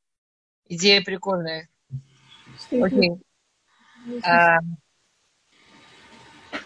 [0.66, 1.68] Идея прикольная.
[2.70, 3.11] Окей.
[4.22, 4.59] А,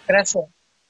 [0.06, 0.48] хорошо.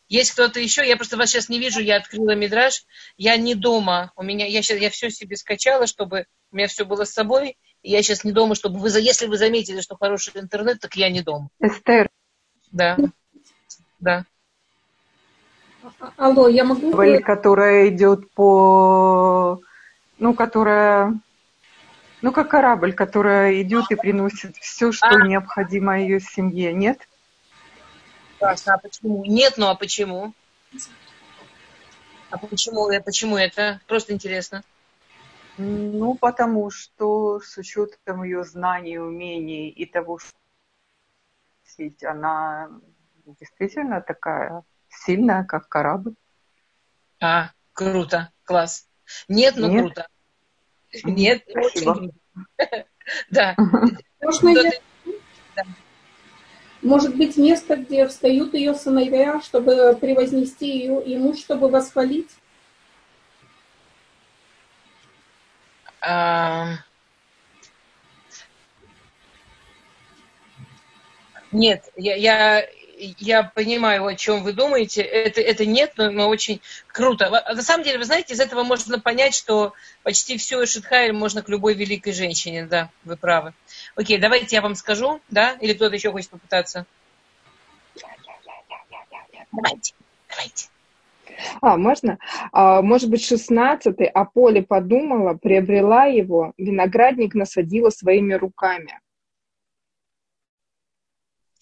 [0.08, 0.86] Есть кто-то еще?
[0.86, 1.80] Я просто вас сейчас не вижу.
[1.80, 2.84] Я открыла мидраж.
[3.16, 4.12] Я не дома.
[4.16, 7.56] У меня, я, сейчас, я все себе скачала, чтобы у меня все было с собой.
[7.82, 11.08] Я сейчас не дома, чтобы вы, за- если вы заметили, что хороший интернет, так я
[11.10, 11.48] не дома.
[11.60, 12.10] Эстер,
[12.70, 12.98] Да.
[13.98, 14.26] Да.
[16.16, 16.92] Алло, я могу...
[17.22, 19.60] Которая идет по...
[20.18, 21.18] Ну, которая...
[22.22, 25.26] Ну, как корабль, которая идет и приносит все, что А.
[25.26, 27.06] необходимо ее семье, нет?
[28.38, 28.74] Классно.
[28.74, 29.24] А почему?
[29.24, 30.32] Нет, ну а почему?
[32.30, 33.80] А почему, э, почему это?
[33.86, 34.62] Просто интересно.
[35.58, 40.32] Ну, потому что с учетом ее знаний, умений и того, что
[42.08, 42.70] она
[43.26, 44.64] действительно такая
[45.04, 46.14] сильная, как корабль.
[47.20, 48.88] А, круто, класс.
[49.28, 49.80] Нет, ну Нет.
[49.80, 50.08] круто.
[51.04, 51.90] Нет, Спасибо.
[51.90, 52.12] очень
[52.56, 52.86] круто.
[53.30, 53.54] Да.
[54.22, 54.70] Можно я...
[56.80, 62.30] Может быть, место, где встают ее сыновья, чтобы превознести ее, и муж, чтобы восхвалить?
[66.00, 66.76] А,
[71.54, 72.66] Нет, я, я,
[73.18, 75.02] я понимаю, о чем вы думаете.
[75.02, 77.30] Это, это нет, но, но очень круто.
[77.30, 81.48] На самом деле, вы знаете, из этого можно понять, что почти все Шитхайль можно к
[81.48, 82.66] любой великой женщине.
[82.66, 83.52] Да, вы правы.
[83.96, 85.52] Окей, давайте я вам скажу, да?
[85.60, 86.86] Или кто-то еще хочет попытаться?
[89.52, 89.94] Давайте,
[90.28, 90.68] давайте.
[91.60, 92.18] А, можно?
[92.52, 99.00] А, может быть, шестнадцатый, а Поле подумала, приобрела его, виноградник насадила своими руками.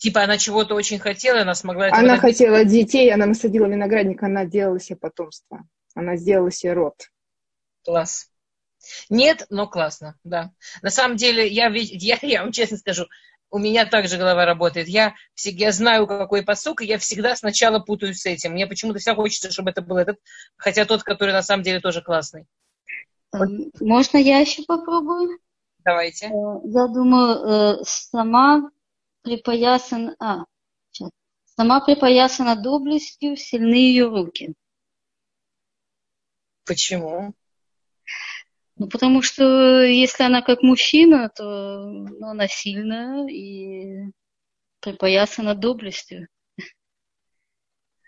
[0.03, 4.21] Типа она чего-то очень хотела, и она смогла это Она хотела детей, она насадила виноградник,
[4.25, 5.63] она делала себе потомство.
[5.95, 6.95] Она сделала себе род.
[7.85, 8.29] Класс.
[9.11, 10.51] Нет, но классно, да.
[10.83, 13.07] На самом деле, я, я, я вам честно скажу,
[13.49, 14.89] у меня также голова работает.
[14.89, 18.55] Я, всегда, я знаю, какой посук, и я всегда сначала путаюсь с этим.
[18.55, 20.19] Мне почему-то всегда хочется, чтобы это был этот,
[20.57, 22.47] хотя тот, который на самом деле тоже классный.
[23.79, 25.39] Можно я еще попробую?
[25.85, 26.27] Давайте.
[26.27, 26.31] Э,
[26.65, 28.69] Я думаю, э, сама
[29.23, 30.45] припоясана, а,
[30.91, 31.11] сейчас.
[31.57, 34.55] сама припоясана доблестью, сильны ее руки.
[36.65, 37.35] Почему?
[38.77, 44.11] Ну, потому что если она как мужчина, то ну, она сильная и
[44.81, 46.29] припоясана доблестью.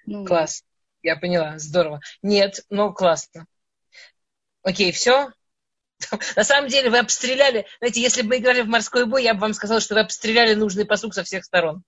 [0.07, 0.65] Ну, Класс.
[1.03, 1.59] Я поняла.
[1.59, 2.01] Здорово.
[2.23, 3.47] Нет, но классно.
[4.63, 5.29] Окей, все?
[6.37, 9.41] На самом деле вы обстреляли, знаете, если бы мы играли в морской бой, я бы
[9.41, 11.83] вам сказала, что вы обстреляли нужный посук со всех сторон.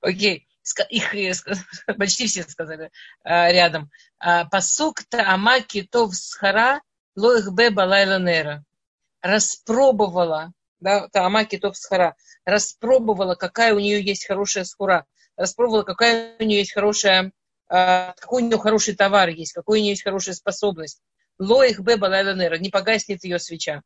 [0.00, 0.48] Окей.
[0.90, 1.32] Их э,
[1.98, 2.90] почти все сказали
[3.24, 3.90] а, рядом.
[4.18, 6.80] А, Посук таама китов схара
[7.16, 8.64] лоих бе балайла нера.
[9.20, 15.04] Распробовала, да, таама китов схара, распробовала, какая у нее есть хорошая схура,
[15.36, 17.32] распробовала, какая у нее есть хорошая
[17.68, 21.00] а, какой у нее хороший товар есть, какой у нее есть хорошая способность.
[21.39, 23.83] Лоих беба лайланера, не погаснет ее свеча.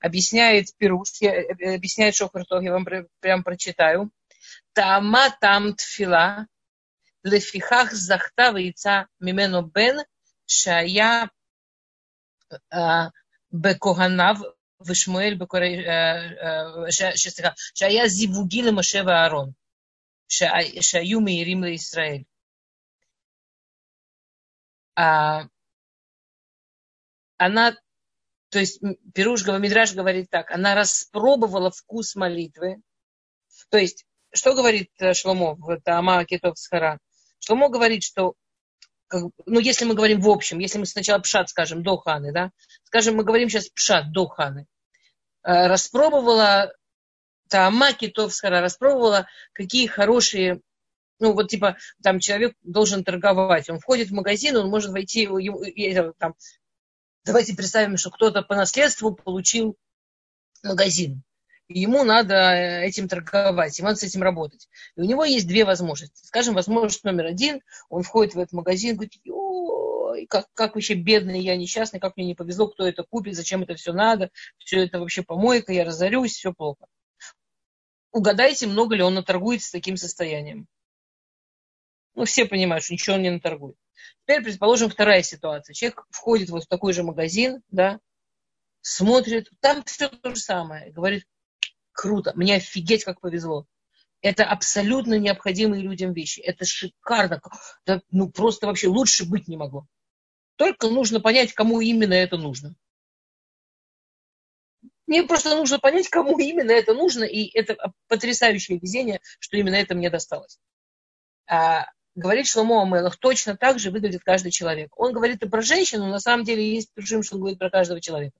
[0.00, 2.84] Объясняет Пируш, э, объясняет Шохартов, я вам
[3.20, 4.10] прям прочитаю.
[4.72, 6.46] Тама там тфила,
[7.22, 10.00] лефихах захта вейца мимену бен,
[10.46, 11.28] шая
[13.52, 14.34] בכהניו
[14.86, 15.38] ושמואל,
[17.74, 19.50] שהיה זיווגי למשה ואהרון,
[20.80, 22.22] שהיו מהירים לישראל.
[27.37, 27.75] Она,
[28.49, 28.81] то есть
[29.13, 32.81] Пируш Мидраш говорит так, она распробовала вкус молитвы.
[33.69, 36.99] То есть, что говорит Шломо в Таама Кетов Схара?
[37.39, 38.35] Шломо говорит, что
[39.07, 42.51] как, ну, если мы говорим в общем, если мы сначала пшат скажем до ханы, да,
[42.83, 44.67] скажем, мы говорим сейчас пшат до ханы,
[45.43, 46.73] э, распробовала
[47.47, 50.61] Таама Китовскара, распробовала, какие хорошие,
[51.19, 56.13] ну, вот типа, там человек должен торговать, он входит в магазин, он может войти, ему,
[56.17, 56.35] там,
[57.27, 59.77] давайте представим, что кто-то по наследству получил
[60.63, 61.23] магазин
[61.69, 64.67] ему надо э, этим торговать, ему надо с этим работать.
[64.95, 66.25] И у него есть две возможности.
[66.25, 71.41] Скажем, возможность номер один, он входит в этот магазин, говорит, ой, как, как вообще бедный
[71.41, 74.99] я, несчастный, как мне не повезло, кто это купит, зачем это все надо, все это
[74.99, 76.85] вообще помойка, я разорюсь, все плохо.
[78.11, 80.67] Угадайте, много ли он наторгует с таким состоянием.
[82.17, 83.77] Ну, все понимают, что ничего он не наторгует.
[84.23, 85.75] Теперь, предположим, вторая ситуация.
[85.75, 87.99] Человек входит вот в такой же магазин, да,
[88.81, 90.91] смотрит, там все то же самое.
[90.91, 91.27] Говорит,
[91.91, 93.67] круто, мне офигеть как повезло.
[94.21, 96.39] Это абсолютно необходимые людям вещи.
[96.39, 97.39] Это шикарно.
[97.85, 99.85] Это, ну, просто вообще лучше быть не могло.
[100.55, 102.73] Только нужно понять, кому именно это нужно.
[105.05, 107.77] Мне просто нужно понять, кому именно это нужно, и это
[108.07, 110.57] потрясающее везение, что именно это мне досталось.
[111.47, 111.85] А,
[112.17, 114.91] говорит Шломо Амелах, точно так же выглядит каждый человек.
[114.97, 117.69] Он говорит и про женщину, но на самом деле есть причем, что он говорит про
[117.69, 118.37] каждого человека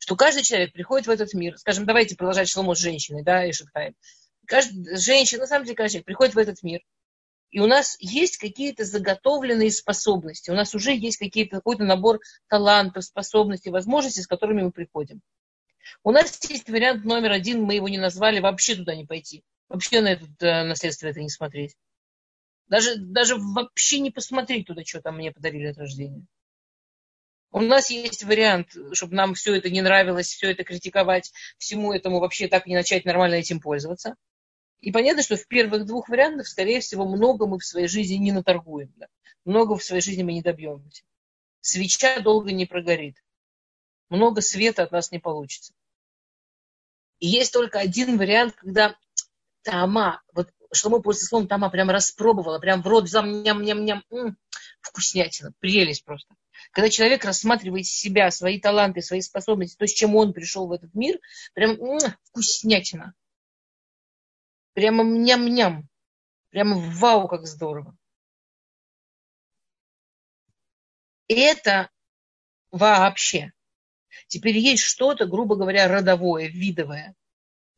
[0.00, 3.52] что каждый человек приходит в этот мир, скажем, давайте продолжать шломо с женщиной, да, и
[3.52, 3.94] шутаем.
[4.46, 6.80] Каждая женщина, на самом деле, каждый человек приходит в этот мир,
[7.50, 13.04] и у нас есть какие-то заготовленные способности, у нас уже есть какие-то, какой-то набор талантов,
[13.04, 15.20] способностей, возможностей, с которыми мы приходим.
[16.02, 20.00] У нас есть вариант номер один, мы его не назвали, вообще туда не пойти, вообще
[20.00, 21.76] на это э, наследство это не смотреть.
[22.70, 26.24] Даже, даже вообще не посмотреть туда, что там мне подарили от рождения.
[27.50, 32.20] У нас есть вариант, чтобы нам все это не нравилось, все это критиковать, всему этому
[32.20, 34.14] вообще так не начать нормально этим пользоваться.
[34.80, 38.30] И понятно, что в первых двух вариантах, скорее всего, много мы в своей жизни не
[38.30, 38.94] наторгуем.
[38.96, 39.08] Да?
[39.44, 41.02] Много в своей жизни мы не добьемся.
[41.60, 43.16] Свеча долго не прогорит.
[44.10, 45.74] Много света от нас не получится.
[47.18, 48.96] И есть только один вариант, когда
[49.62, 54.04] тама, вот что мы после слова тама прям распробовала, прям в рот взял, ням-ням-ням,
[54.80, 56.34] вкуснятина, прелесть просто.
[56.72, 60.94] Когда человек рассматривает себя, свои таланты, свои способности, то, с чем он пришел в этот
[60.94, 61.18] мир,
[61.54, 61.78] прям
[62.24, 63.14] вкуснятина.
[64.74, 65.88] Прямо ням-ням.
[66.50, 67.96] Прямо вау, как здорово.
[71.28, 71.90] И это
[72.70, 73.52] вообще.
[74.26, 77.14] Теперь есть что-то, грубо говоря, родовое, видовое.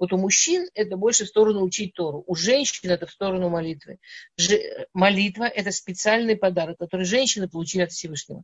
[0.03, 2.25] Вот у мужчин это больше в сторону учить Тору.
[2.27, 4.01] У женщин это в сторону молитвы.
[4.37, 4.59] Ж...
[4.93, 8.43] Молитва– это специальный подарок, который женщины получили от Всевышнего.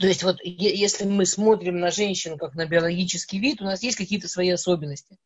[0.00, 3.96] То есть вот если мы смотрим на женщину как на биологический вид, у нас есть
[3.96, 5.16] какие-то свои особенности.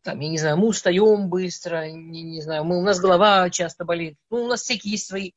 [0.00, 3.84] Там, я не знаю, мы устаем быстро, не, не знаю, мы, у нас голова часто
[3.84, 4.16] болит.
[4.30, 5.32] Ну, у нас всякие есть свои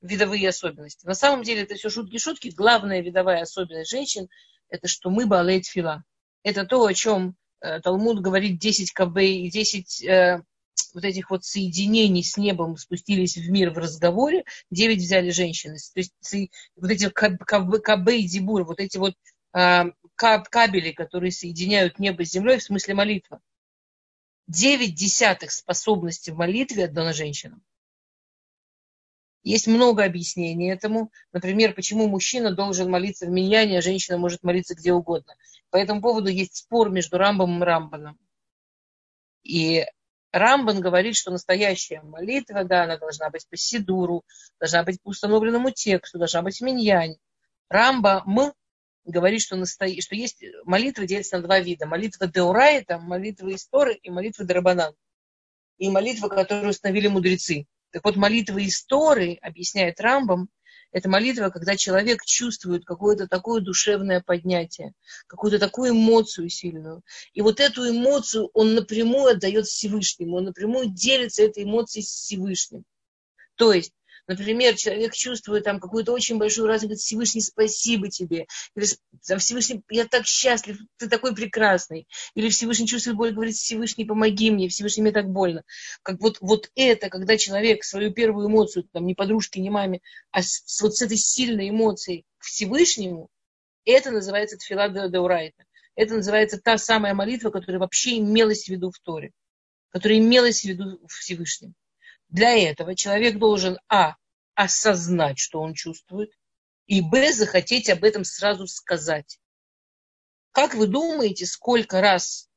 [0.00, 1.06] видовые особенности.
[1.06, 2.48] На самом деле это все шутки-шутки.
[2.48, 4.28] Главная видовая особенность женщин–
[4.68, 6.02] это что мы балет фила.
[6.42, 10.42] Это то, о чем Талмуд говорит 10 кабей и 10 э,
[10.94, 15.76] вот этих вот соединений с небом спустились в мир в разговоре, девять взяли женщины.
[15.94, 19.14] То есть вот эти КБ и Дибур, вот эти вот
[19.52, 23.40] а, кабели, которые соединяют небо с землей, в смысле молитва.
[24.46, 27.62] Девять десятых способностей в молитве отдано женщинам.
[29.42, 31.10] Есть много объяснений этому.
[31.32, 35.34] Например, почему мужчина должен молиться в миньяне, а женщина может молиться где угодно.
[35.70, 38.18] По этому поводу есть спор между Рамбом и Рамбаном.
[39.42, 39.84] И
[40.32, 44.24] Рамбан говорит, что настоящая молитва, да, она должна быть по сидуру,
[44.58, 47.18] должна быть по установленному тексту, должна быть в.
[47.68, 48.52] Рамба М
[49.04, 49.86] говорит, что, насто...
[50.00, 51.86] что есть молитва делится на два вида.
[51.86, 54.94] Молитва Деурайта, молитва Исторы и молитва Дарабанан.
[55.78, 57.66] И молитва, которую установили мудрецы.
[57.90, 60.48] Так вот, молитва Исторы, объясняет Рамбам,
[60.92, 64.92] это молитва, когда человек чувствует какое-то такое душевное поднятие,
[65.26, 67.02] какую-то такую эмоцию сильную.
[67.32, 72.84] И вот эту эмоцию он напрямую отдает Всевышнему, он напрямую делится этой эмоцией с Всевышним.
[73.54, 73.92] То есть,
[74.30, 78.46] Например, человек чувствует там какую-то очень большую разницу, говорит, Всевышний, спасибо тебе.
[78.76, 78.86] Или
[79.38, 82.06] Всевышний, я так счастлив, ты такой прекрасный.
[82.36, 85.64] Или Всевышний чувствует боль, говорит, Всевышний, помоги мне, Всевышний, мне так больно.
[86.04, 90.00] Как вот, вот это, когда человек свою первую эмоцию, там, не подружке, не маме,
[90.30, 93.30] а с, вот с этой сильной эмоцией к Всевышнему,
[93.84, 95.64] это называется тфила деурайта.
[95.96, 99.32] Это называется та самая молитва, которая вообще имелась в виду в Торе,
[99.88, 101.74] которая имелась в виду в Всевышнем.
[102.30, 104.14] Для этого человек должен, а,
[104.54, 106.32] осознать, что он чувствует,
[106.86, 109.40] и, б, захотеть об этом сразу сказать.
[110.52, 112.48] Как вы думаете, сколько раз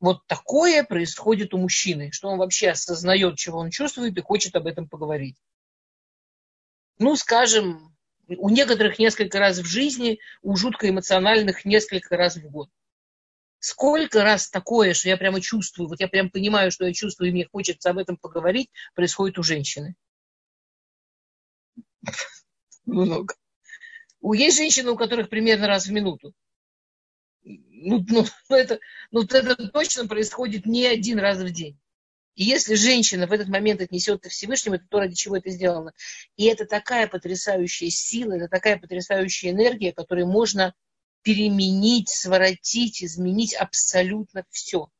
[0.00, 4.66] вот такое происходит у мужчины, что он вообще осознает, чего он чувствует и хочет об
[4.66, 5.36] этом поговорить?
[6.98, 7.96] Ну, скажем,
[8.28, 12.68] у некоторых несколько раз в жизни, у жутко эмоциональных несколько раз в год.
[13.64, 17.32] Сколько раз такое, что я прямо чувствую, вот я прям понимаю, что я чувствую, и
[17.32, 19.94] мне хочется об этом поговорить, происходит у женщины.
[22.86, 23.36] Много.
[24.20, 26.34] У Есть женщины, у которых примерно раз в минуту.
[27.44, 28.80] Ну, ну, это,
[29.12, 31.78] ну, это точно происходит не один раз в день.
[32.34, 35.92] И если женщина в этот момент отнесет это Всевышнему, это то, ради чего это сделано.
[36.36, 40.74] И это такая потрясающая сила, это такая потрясающая энергия, которой можно
[41.22, 44.90] переменить, своротить, изменить абсолютно все.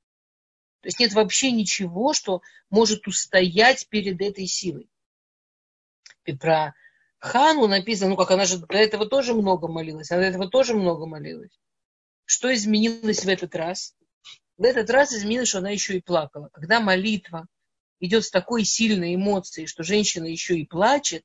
[0.81, 4.89] То есть нет вообще ничего, что может устоять перед этой силой.
[6.25, 6.75] И про
[7.19, 10.75] Хану написано, ну как она же до этого тоже много молилась, она до этого тоже
[10.75, 11.57] много молилась.
[12.25, 13.95] Что изменилось в этот раз?
[14.57, 16.49] В этот раз изменилось, что она еще и плакала.
[16.53, 17.47] Когда молитва
[18.01, 21.25] идет с такой сильной эмоцией, что женщина еще и плачет,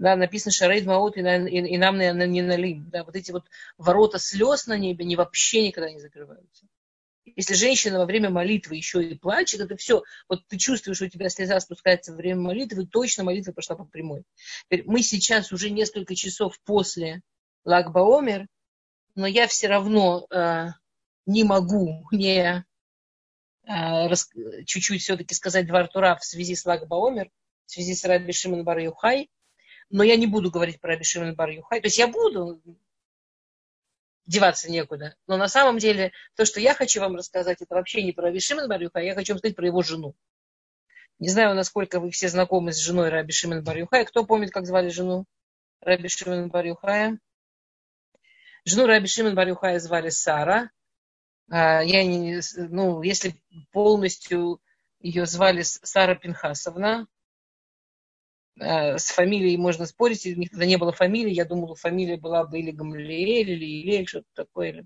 [0.00, 2.88] да, написано Шарейд и, и нам не налим.
[2.88, 3.44] Да, вот эти вот
[3.76, 6.66] ворота слез на небе они вообще никогда не закрываются.
[7.36, 10.02] Если женщина во время молитвы еще и плачет, это все.
[10.26, 13.84] Вот ты чувствуешь, что у тебя слеза спускается во время молитвы, точно молитва пошла по
[13.84, 14.24] прямой.
[14.64, 17.20] Теперь мы сейчас уже несколько часов после
[17.66, 18.46] Лагбаомер,
[19.16, 20.68] но я все равно э,
[21.26, 22.62] не могу не э,
[23.66, 24.30] рас,
[24.64, 27.30] чуть-чуть все-таки сказать два Артура в связи с Лагбаомер,
[27.66, 29.28] в связи с Раби Шимон Бар Юхай
[29.90, 31.80] но я не буду говорить про Абишимон Бар Юхай.
[31.80, 32.60] То есть я буду,
[34.26, 35.16] деваться некуда.
[35.26, 38.68] Но на самом деле то, что я хочу вам рассказать, это вообще не про Абишимон
[38.68, 40.14] Бар Юхай, я хочу вам сказать про его жену.
[41.20, 44.06] Не знаю, насколько вы все знакомы с женой Раби Шимон Бар Юхая.
[44.06, 45.26] Кто помнит, как звали жену
[45.82, 47.18] Раби Шимон Бар Юхая?
[48.64, 50.70] Жену Раби Шимон Бар Юхая звали Сара.
[51.50, 53.38] А, я не, ну, если
[53.70, 54.62] полностью
[55.00, 57.06] ее звали Сара Пинхасовна,
[58.60, 62.58] с фамилией можно спорить, у них тогда не было фамилии, я думала, фамилия была бы
[62.58, 64.84] или Гамлиэль, или Илель, что-то такое.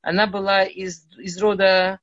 [0.00, 2.00] Она была из, из рода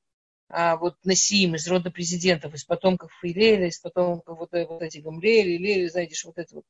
[0.47, 5.55] а, вот Насим, из рода президентов, из потомков Илеля, из потомков вот, вот эти Гамлиэль,
[5.55, 6.65] Илель, знаете, вот это вот.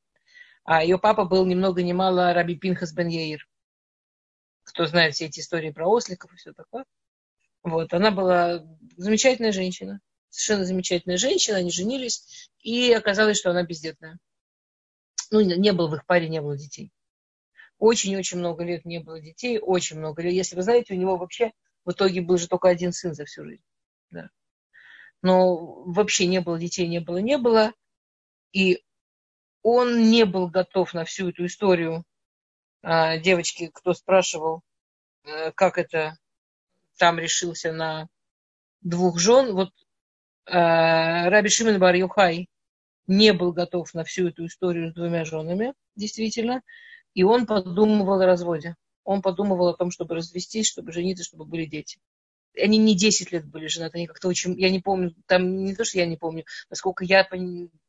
[0.64, 3.48] А ее папа был ни много ни мало Раби Пинхас бен Яир.
[4.64, 6.86] Кто знает все эти истории про осликов и все такое.
[7.64, 10.00] Вот, она была замечательная женщина.
[10.30, 14.20] Совершенно замечательная женщина, они женились, и оказалось, что она бездетная
[15.32, 16.92] ну, не было в их паре, не было детей.
[17.80, 20.34] Очень-очень много лет не было детей, очень много лет.
[20.34, 21.52] Если вы знаете, у него вообще
[21.86, 23.64] в итоге был же только один сын за всю жизнь.
[24.10, 24.30] Да.
[25.22, 27.74] Но вообще не было детей, не было, не было.
[28.52, 28.84] И
[29.62, 32.04] он не был готов на всю эту историю.
[32.82, 34.62] А, девочки, кто спрашивал,
[35.24, 36.18] э, как это
[36.98, 38.08] там решился на
[38.82, 39.70] двух жен, вот
[40.46, 42.48] а, Раби Шимон Бар Юхай
[43.08, 46.62] не был готов на всю эту историю с двумя женами, действительно,
[47.14, 48.76] и он подумывал о разводе.
[49.04, 51.98] Он подумывал о том, чтобы развестись, чтобы жениться, чтобы были дети.
[52.60, 55.86] Они не 10 лет были женаты, они как-то очень, я не помню, там не то,
[55.86, 57.28] что я не помню, насколько я,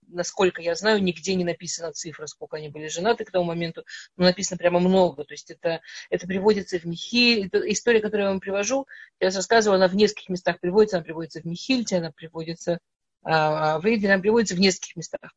[0.06, 3.84] насколько я знаю, нигде не написана цифра, сколько они были женаты к тому моменту,
[4.16, 5.24] но написано прямо много.
[5.24, 7.46] То есть это, это приводится в Михиль.
[7.46, 8.86] Это история, которую я вам привожу,
[9.20, 10.98] я рассказывала, она в нескольких местах приводится.
[10.98, 12.78] Она приводится в Михильте, она приводится
[13.22, 15.34] в нам приводится в нескольких местах.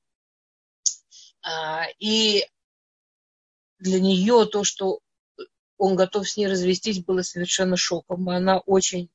[1.43, 2.45] А, и
[3.79, 4.99] для нее то, что
[5.77, 8.29] он готов с ней развестись, было совершенно шоком.
[8.29, 9.09] Она очень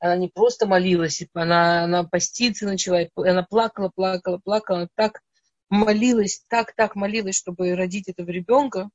[0.00, 5.20] она не просто молилась, она, она поститься начала, она плакала, плакала, плакала, она так
[5.68, 8.90] молилась, так, так молилась, чтобы родить этого ребенка.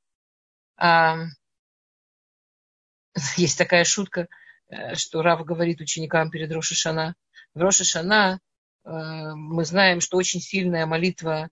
[0.76, 1.18] А,
[3.36, 4.28] есть такая шутка,
[4.68, 7.14] э, что Рав говорит ученикам перед Рошишана,
[7.54, 8.40] в Роша Шана
[8.84, 11.48] э, мы знаем, что очень сильная молитва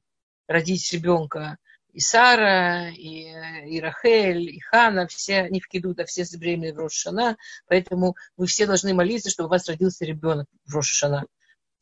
[0.47, 1.59] родить ребенка.
[1.93, 3.33] И Сара, и,
[3.69, 7.37] и Рахель, и Хана, все они в Кедуда, все забеременели в Роша Шана,
[7.67, 11.27] поэтому вы все должны молиться, чтобы у вас родился ребенок в Роша Шана.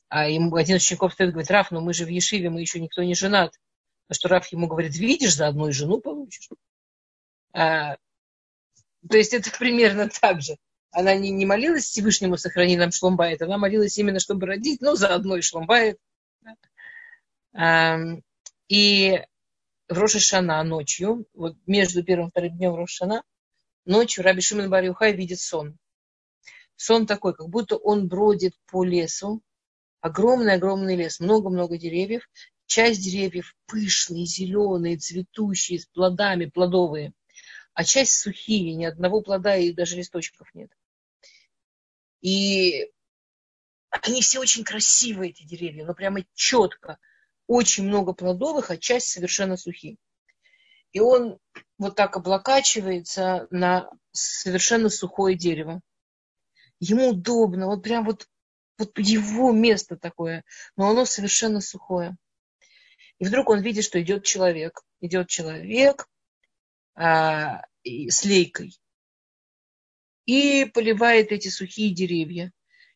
[0.09, 2.61] А ему один из учеников стоит и говорит, Раф, но мы же в Ешиве, мы
[2.61, 3.55] еще никто не женат.
[4.09, 6.49] На что Раф ему говорит, видишь, за одну жену получишь.
[7.53, 7.97] А,
[9.09, 10.57] то есть это примерно так же.
[10.93, 15.37] Она не, не молилась Всевышнему сохрани нам шломбайт, она молилась именно, чтобы родить, но заодно
[15.37, 15.99] и шломбайт.
[18.69, 19.23] И
[19.89, 23.23] в Рошашана ночью, вот между первым и вторым днем Рошашана,
[23.85, 25.77] ночью Раби Шимон Барюхай видит сон.
[26.77, 29.43] Сон такой, как будто он бродит по лесу,
[30.01, 32.29] огромный-огромный лес, много-много деревьев.
[32.67, 37.13] Часть деревьев пышные, зеленые, цветущие, с плодами, плодовые.
[37.75, 40.71] А часть сухие, ни одного плода и даже листочков нет.
[42.21, 42.91] И
[43.91, 46.99] они все очень красивые, эти деревья, но прямо четко.
[47.47, 49.97] Очень много плодовых, а часть совершенно сухие.
[50.93, 51.39] И он
[51.79, 55.81] вот так облокачивается на совершенно сухое дерево.
[56.79, 58.27] Ему удобно, вот прям вот,
[58.79, 60.45] вот его место такое,
[60.77, 62.17] но оно совершенно сухое.
[63.19, 64.81] И вдруг он видит, что идет человек.
[65.01, 66.07] Идет человек
[66.95, 68.79] а, с лейкой
[70.27, 72.53] и поливает эти сухие деревья.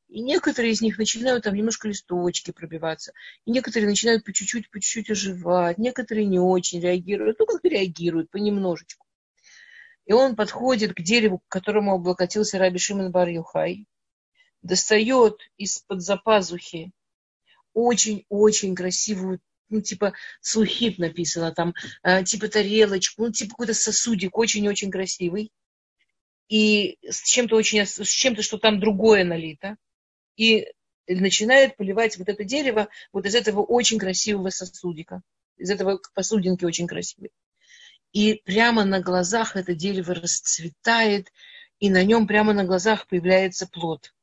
[0.08, 3.12] И некоторые из них начинают там немножко листочки пробиваться.
[3.46, 5.78] И некоторые начинают по чуть-чуть, по чуть-чуть оживать.
[5.78, 7.38] Некоторые не очень реагируют.
[7.38, 9.06] Ну, как реагируют, понемножечку.
[10.06, 13.86] И он подходит к дереву, к которому облокотился Раби Шимон бар Юхай,
[14.62, 16.92] достает из-под запазухи
[17.72, 24.90] очень-очень красивую, ну, типа сухит написано там, э, типа тарелочку, ну, типа какой-то сосудик очень-очень
[24.90, 25.50] красивый.
[26.48, 29.76] И с чем-то очень, с чем-то, что там другое налито.
[30.36, 30.66] И
[31.06, 35.22] начинает поливать вот это дерево вот из этого очень красивого сосудика.
[35.56, 37.30] Из этого посудинки очень красивой
[38.14, 41.30] и прямо на глазах это дерево расцветает,
[41.80, 44.14] и на нем прямо на глазах появляется плод.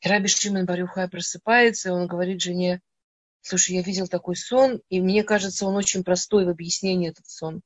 [0.00, 2.80] И Раби Шимон Барюхай просыпается, и он говорит жене,
[3.40, 7.62] слушай, я видел такой сон, и мне кажется, он очень простой в объяснении этот сон,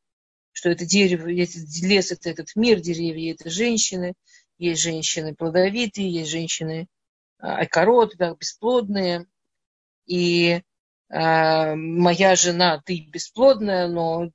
[0.56, 4.14] что это дерево, этот лес, это этот мир, деревья, это женщины,
[4.56, 6.86] есть женщины плодовитые, есть женщины
[7.38, 9.26] айкорот, да, бесплодные,
[10.06, 10.62] и
[11.10, 14.30] а, моя жена, ты бесплодная, но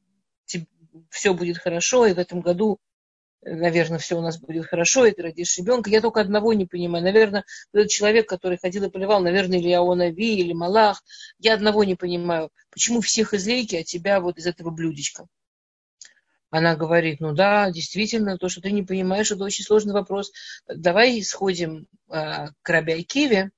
[1.09, 2.77] все будет хорошо, и в этом году,
[3.41, 5.89] наверное, все у нас будет хорошо, и ты родишь ребенка.
[5.89, 7.03] Я только одного не понимаю.
[7.03, 11.01] Наверное, этот человек, который ходил и поливал, наверное, или Аонави, или Малах,
[11.39, 12.51] я одного не понимаю.
[12.69, 15.25] Почему всех из лейки, а тебя вот из этого блюдечка?
[16.51, 20.31] Она говорит, ну да, действительно, то, что ты не понимаешь, это очень сложный вопрос.
[20.67, 23.51] Давай сходим э, к Раби Акиве.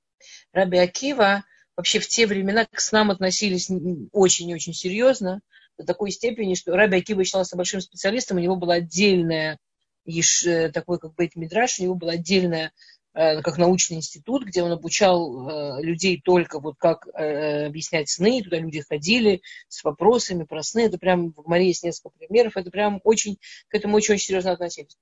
[0.52, 1.44] Раби Акива
[1.76, 3.68] вообще в те времена к снам относились
[4.12, 5.40] очень-очень серьезно,
[5.76, 9.58] до такой степени, что Раби Акива считался большим специалистом, у него была отдельная
[10.06, 12.72] э, такой как бы мидраш, у него была отдельная
[13.14, 18.80] как научный институт, где он обучал э, людей только вот как объяснять сны, туда люди
[18.80, 23.38] ходили с вопросами про сны, это прям в Марии есть несколько примеров, это прям очень,
[23.68, 24.96] к этому очень-очень серьезно относились.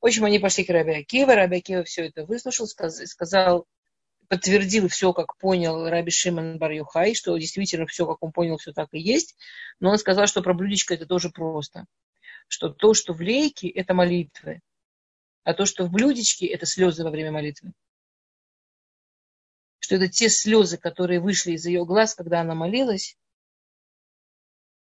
[0.00, 3.66] В общем, они пошли к Раби Акива, Раби Акива все это выслушал, сказал,
[4.28, 8.72] подтвердил все, как понял Раби Шимон бар Юхай, что действительно все, как он понял, все
[8.72, 9.36] так и есть.
[9.80, 11.86] Но он сказал, что про блюдечко это тоже просто.
[12.46, 14.60] Что то, что в лейке, это молитвы.
[15.48, 17.72] А то, что в блюдечке, это слезы во время молитвы.
[19.78, 23.16] Что это те слезы, которые вышли из ее глаз, когда она молилась,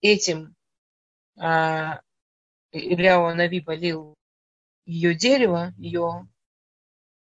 [0.00, 0.54] этим
[1.36, 2.02] а,
[2.70, 4.14] Ильяу Нави полил
[4.86, 6.28] ее дерево, ее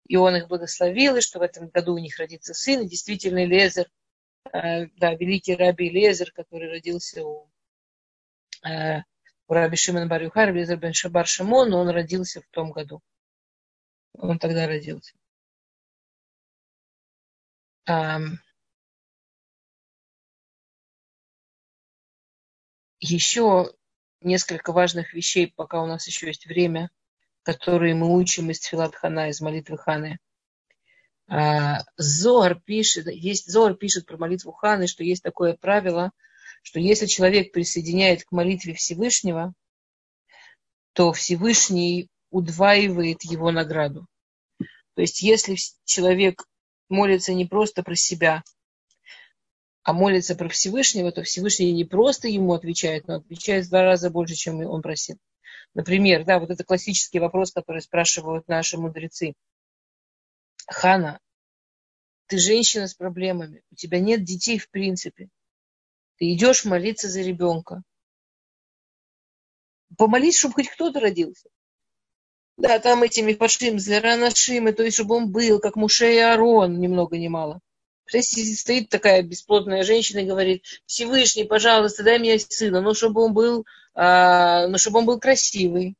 [0.07, 2.81] и он их благословил, и что в этом году у них родится сын.
[2.81, 3.87] И действительно, Лезер,
[4.51, 7.51] э, да, великий раби Лезер, который родился у,
[8.67, 9.01] э,
[9.47, 12.99] у раби Шимона Барюхар, Лезер бен Шабар Шимон, он родился в том году.
[14.13, 15.13] Он тогда родился.
[23.03, 23.73] еще
[24.21, 26.91] несколько важных вещей, пока у нас еще есть время–
[27.43, 30.19] которые мы учим из Тфилат Хана, из молитвы Ханы.
[31.27, 36.11] А, Зор пишет, есть, Зор пишет про молитву Ханы, что есть такое правило,
[36.61, 39.53] что если человек присоединяет к молитве Всевышнего,
[40.93, 44.07] то Всевышний удваивает его награду.
[44.95, 45.55] То есть если
[45.85, 46.43] человек
[46.89, 48.43] молится не просто про себя,
[49.83, 54.09] а молится про Всевышнего, то Всевышний не просто ему отвечает, но отвечает в два раза
[54.09, 55.17] больше, чем он просил.
[55.73, 59.33] Например, да, вот это классический вопрос, который спрашивают наши мудрецы.
[60.67, 61.19] Хана,
[62.27, 65.29] ты женщина с проблемами, у тебя нет детей в принципе.
[66.17, 67.81] Ты идешь молиться за ребенка.
[69.97, 71.49] Помолись, чтобы хоть кто-то родился.
[72.57, 76.87] Да, там этими пашим, зеранашим, то есть, чтобы он был, как Муше и Арон, ни
[76.87, 77.59] много ни мало.
[78.05, 83.65] Стоит такая бесплодная женщина и говорит, Всевышний, пожалуйста, дай мне сына, но чтобы он был,
[83.93, 85.95] а, но чтобы он был красивый,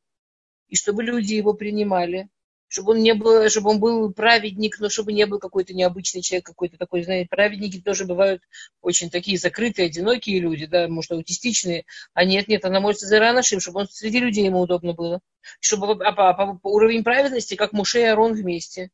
[0.68, 2.28] и чтобы люди его принимали
[2.72, 6.46] чтобы он не был, чтобы он был праведник, но чтобы не был какой-то необычный человек,
[6.46, 8.42] какой-то такой, знаете, праведники тоже бывают
[8.80, 13.60] очень такие закрытые, одинокие люди, да, может, аутистичные, а нет, нет, она молится за Ранашим,
[13.60, 15.20] чтобы он среди людей ему удобно было,
[15.60, 18.88] чтобы а, по, по, по уровень праведности, как Муше и Арон вместе.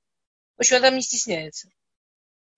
[0.57, 1.69] В общем, она там не стесняется.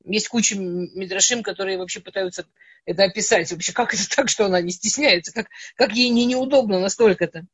[0.07, 2.47] Есть куча мидрашим, которые вообще пытаются
[2.87, 3.53] это описать.
[3.53, 5.35] Вообще, как это так, что она не стесняется?
[5.35, 7.45] Как, как ей не неудобно настолько-то?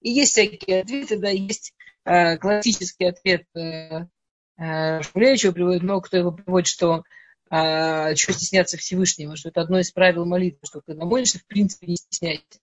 [0.00, 1.74] И есть всякие ответы, да, есть
[2.04, 4.06] классический ответ э,
[4.58, 7.02] э, Шмулевича приводит, много кто его приводит, что
[7.52, 11.88] а, что стесняться Всевышнего, что это одно из правил молитвы, что когда молишься, в принципе,
[11.88, 12.60] не стесняйся.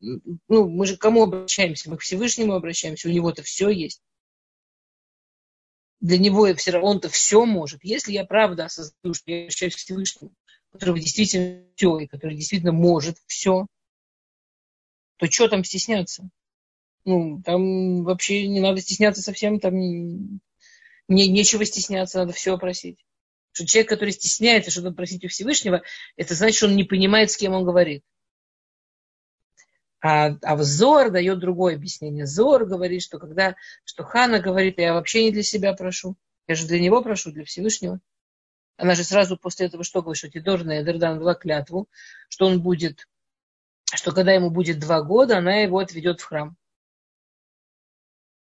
[0.00, 1.90] Ну, мы же к кому обращаемся?
[1.90, 4.00] Мы к Всевышнему обращаемся, у него-то все есть.
[6.00, 7.82] Для него все равно он-то все может.
[7.82, 10.32] Если я правда осознаю, что я обращаюсь к Всевышнему,
[10.70, 13.66] который действительно все, и который действительно может все,
[15.16, 16.28] то что там стесняться?
[17.04, 20.40] Ну, там вообще не надо стесняться совсем, там не,
[21.08, 23.04] нечего стесняться, надо все просить.
[23.52, 25.82] Что человек, который стесняется что-то просить у Всевышнего,
[26.16, 28.02] это значит, что он не понимает, с кем он говорит.
[30.00, 32.26] А, а взор дает другое объяснение.
[32.26, 36.66] Зор говорит, что когда, что Хана говорит, я вообще не для себя прошу, я же
[36.66, 38.00] для него прошу, для Всевышнего.
[38.76, 41.88] Она же сразу после этого что говорит, что Тидорная Эдердан дала клятву,
[42.28, 43.08] что он будет,
[43.94, 46.56] что когда ему будет два года, она его отведет в храм.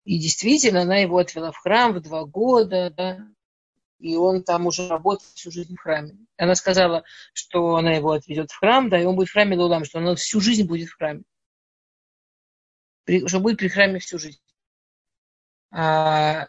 [0.08, 3.28] И действительно, она его отвела в храм в два года, да,
[4.00, 6.18] и он там уже работает всю жизнь в храме.
[6.38, 7.04] Она сказала,
[7.34, 10.16] что она его отведет в храм, да, и он будет в храме Лулам, что он
[10.16, 11.24] всю жизнь будет в храме.
[13.04, 14.40] При, что будет при храме всю жизнь.
[15.72, 16.48] А,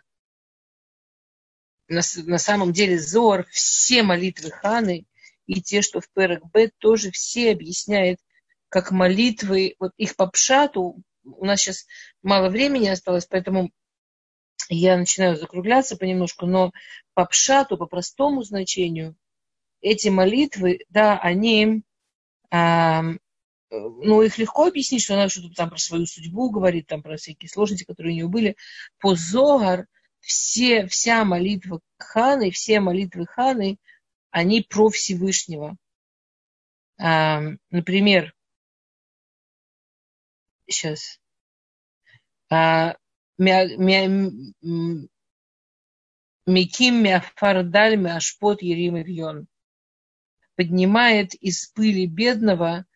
[1.88, 5.04] на, на самом деле Зор, все молитвы Ханы
[5.46, 8.20] и те, что в Перек Бет, тоже все объясняет,
[8.68, 11.86] как молитвы, вот их по пшату, у нас сейчас
[12.22, 13.70] мало времени осталось, поэтому
[14.68, 16.72] я начинаю закругляться понемножку, но
[17.14, 19.16] по пшату, по простому значению,
[19.80, 21.82] эти молитвы, да, они,
[22.50, 23.02] а,
[23.70, 27.48] ну, их легко объяснить, что она что-то там про свою судьбу говорит, там про всякие
[27.48, 28.56] сложности, которые у нее были.
[28.98, 29.86] По Зогар
[30.20, 33.78] все, вся молитва Ханы, все молитвы Ханы,
[34.30, 35.76] они про Всевышнего.
[36.98, 38.34] А, например,
[40.68, 41.20] сейчас.
[42.50, 42.96] А,
[46.46, 49.46] Миким мяфардаль мяшпот ерим ивьон.
[50.56, 52.86] Поднимает из пыли бедного,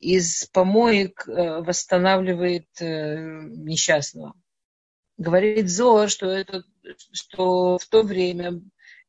[0.00, 4.34] из помоек э, восстанавливает э, несчастного.
[5.18, 6.64] Говорит Зор, что, это,
[7.12, 8.62] что в то время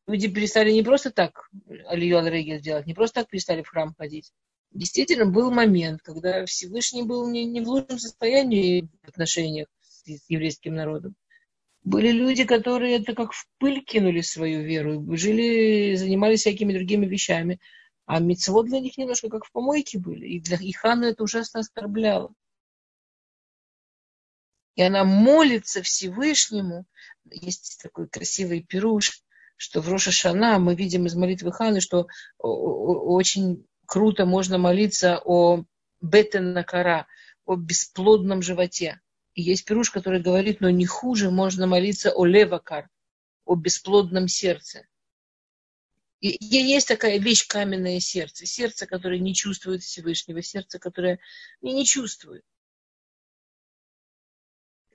[0.05, 1.49] люди перестали не просто так
[1.87, 4.31] Алию Регис делать, не просто так перестали в храм ходить,
[4.73, 10.75] действительно был момент, когда Всевышний был не, не в лучшем состоянии в отношениях с, еврейским
[10.75, 11.15] народом.
[11.83, 17.59] Были люди, которые это как в пыль кинули свою веру, жили, занимались всякими другими вещами.
[18.05, 20.27] А мецвод для них немножко как в помойке были.
[20.27, 22.33] И для Ихану это ужасно оскорбляло.
[24.75, 26.85] И она молится Всевышнему.
[27.29, 29.21] Есть такой красивый пируш,
[29.55, 32.07] что в Роша Шана мы видим из молитвы Ханы, что
[32.39, 35.65] очень круто можно молиться о
[36.01, 37.07] бетеннакара,
[37.45, 39.01] о бесплодном животе.
[39.33, 42.89] И есть пируш, который говорит, но не хуже можно молиться о левакар,
[43.45, 44.85] о бесплодном сердце.
[46.19, 48.45] И есть такая вещь каменное сердце.
[48.45, 51.19] Сердце, которое не чувствует Всевышнего, сердце, которое
[51.61, 52.45] не, не чувствует.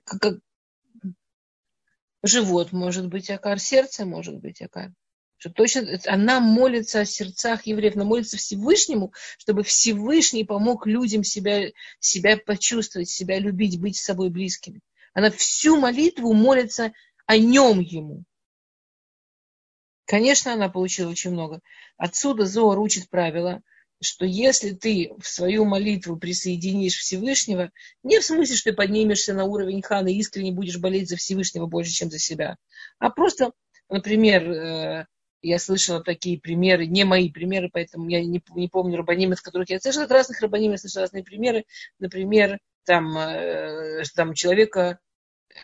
[0.05, 0.39] Как,
[2.23, 4.91] живот может быть акар, сердце может быть акар
[5.39, 11.71] что точно она молится о сердцах евреев, она молится Всевышнему, чтобы Всевышний помог людям себя,
[11.99, 14.81] себя почувствовать, себя любить, быть с собой близкими.
[15.13, 16.91] Она всю молитву молится
[17.25, 18.25] о нем ему.
[20.05, 21.61] Конечно, она получила очень много.
[21.95, 23.61] Отсюда Зоар учит правило,
[24.01, 27.71] что если ты в свою молитву присоединишь Всевышнего,
[28.03, 31.65] не в смысле, что ты поднимешься на уровень хана и искренне будешь болеть за Всевышнего
[31.65, 32.57] больше, чем за себя,
[32.97, 33.51] а просто,
[33.87, 35.05] например, э,
[35.41, 39.69] я слышала такие примеры, не мои примеры, поэтому я не, не помню рабаним, из которых
[39.69, 41.65] я слышала от разных рабаним, я слышала разные примеры.
[41.99, 44.99] Например, там, э, там человека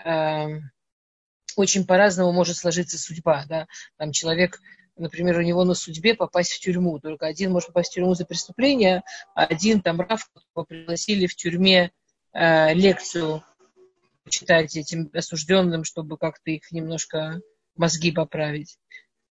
[0.05, 0.45] э,
[1.55, 3.45] очень по-разному может сложиться судьба.
[3.47, 3.67] Да?
[3.97, 4.61] Там человек,
[4.95, 6.99] например, у него на судьбе попасть в тюрьму.
[6.99, 9.03] Только один может попасть в тюрьму за преступление,
[9.33, 10.29] а один там Раф
[10.67, 11.91] пригласили в тюрьме
[12.33, 13.43] э, лекцию
[14.29, 17.41] читать этим осужденным, чтобы как-то их немножко
[17.75, 18.77] мозги поправить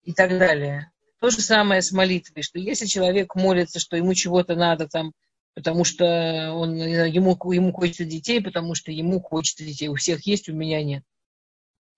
[0.05, 0.91] и так далее.
[1.21, 5.13] То же самое с молитвой, что если человек молится, что ему чего-то надо там,
[5.55, 9.89] потому что он, ему, ему хочется детей, потому что ему хочется детей.
[9.89, 11.05] У всех есть, у меня нет.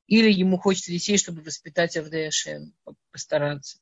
[0.06, 2.74] Или ему хочется детей, чтобы воспитать Авдеяшем,
[3.10, 3.78] постараться.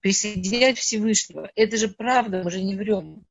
[0.00, 1.50] Присоединять Всевышнего.
[1.54, 3.24] Это же правда, мы же не врем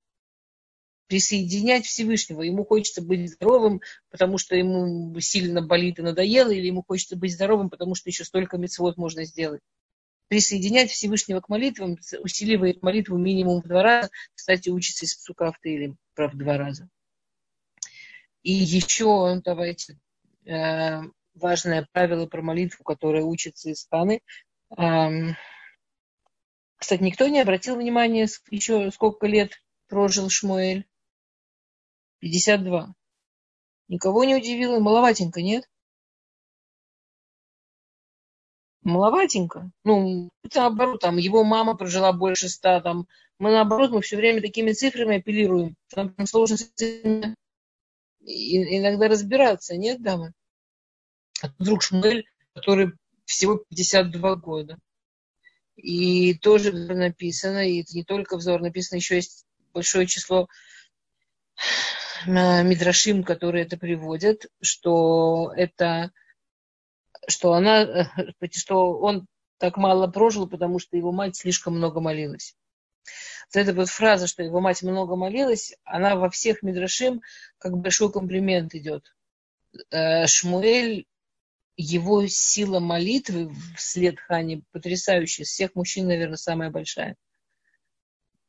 [1.10, 2.43] присоединять Всевышнего.
[2.43, 3.82] Ему хочется быть здоровым,
[4.12, 8.24] потому что ему сильно болит и надоело, или ему хочется быть здоровым, потому что еще
[8.24, 9.62] столько мецвод можно сделать.
[10.30, 14.11] Присоединять Всевышнего к молитвам усиливает молитву минимум в два раза.
[14.36, 16.88] Кстати, учится из псука Таилим, прав, два раза.
[18.43, 19.97] И еще давайте
[20.45, 21.01] э,
[21.34, 24.21] важное правило про молитву, которое учится из Ханы.
[24.77, 25.34] Э,
[26.77, 30.88] кстати, никто не обратил внимания, еще сколько лет прожил Шмуэль.
[32.19, 32.93] 52.
[33.88, 35.67] Никого не удивило, маловатенько, нет?
[38.89, 39.71] Маловатенько.
[39.83, 43.07] Ну, наоборот, там его мама прожила больше ста, там
[43.39, 45.75] мы наоборот, мы все время такими цифрами апеллируем.
[45.95, 47.35] Нам сложно с этим
[48.21, 50.33] иногда разбираться, нет, дамы?
[51.41, 52.91] А вдруг Шмуэль, который
[53.25, 54.77] всего 52 года.
[55.77, 60.49] И тоже написано, и это не только взор, написано еще есть большое число
[62.25, 66.11] мидрашим, которые это приводят, что это,
[67.30, 68.11] что она,
[68.51, 69.27] что он
[69.57, 72.55] так мало прожил, потому что его мать слишком много молилась.
[73.53, 77.21] Вот эта вот фраза, что его мать много молилась, она во всех мидрашим
[77.57, 79.13] как большой комплимент идет.
[79.91, 81.05] Э, Шмуэль,
[81.75, 85.45] его сила молитвы вслед Хане потрясающая.
[85.45, 87.15] Из всех мужчин, наверное, самая большая.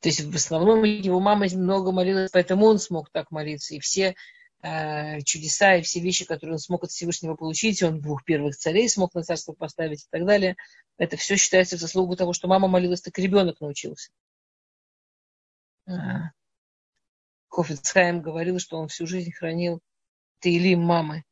[0.00, 3.74] То есть в основном его мама много молилась, поэтому он смог так молиться.
[3.74, 4.14] И все э,
[4.62, 9.14] чудеса и все вещи, которые он смог от Всевышнего получить, он двух первых царей смог
[9.14, 10.56] на царство поставить и так далее,
[10.98, 14.10] это все считается в заслугу того, что мама молилась, так ребенок научился.
[15.86, 16.30] А.
[17.48, 19.80] Хофицхайм говорил, что он всю жизнь хранил
[20.40, 21.24] Таилим мамы.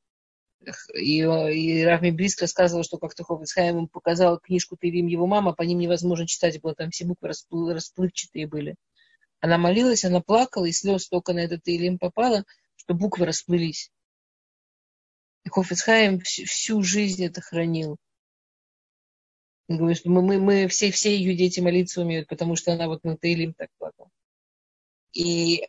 [0.95, 5.63] И, и Равми Бриск рассказывал, что как-то Хофицхайм ему показал книжку Таилим его мама, по
[5.63, 8.75] ним невозможно читать было, там все буквы расплы, расплывчатые были.
[9.41, 12.45] Она молилась, она плакала, и слез только на этот Таилим попало,
[12.89, 13.93] что буквы расплылись.
[15.45, 17.99] И Хофицхайм всю, жизнь это хранил.
[19.69, 22.87] Он говорит, что мы, мы, мы все, все ее дети молиться умеют, потому что она
[22.87, 24.09] вот на Таилим так плакала.
[25.13, 25.69] И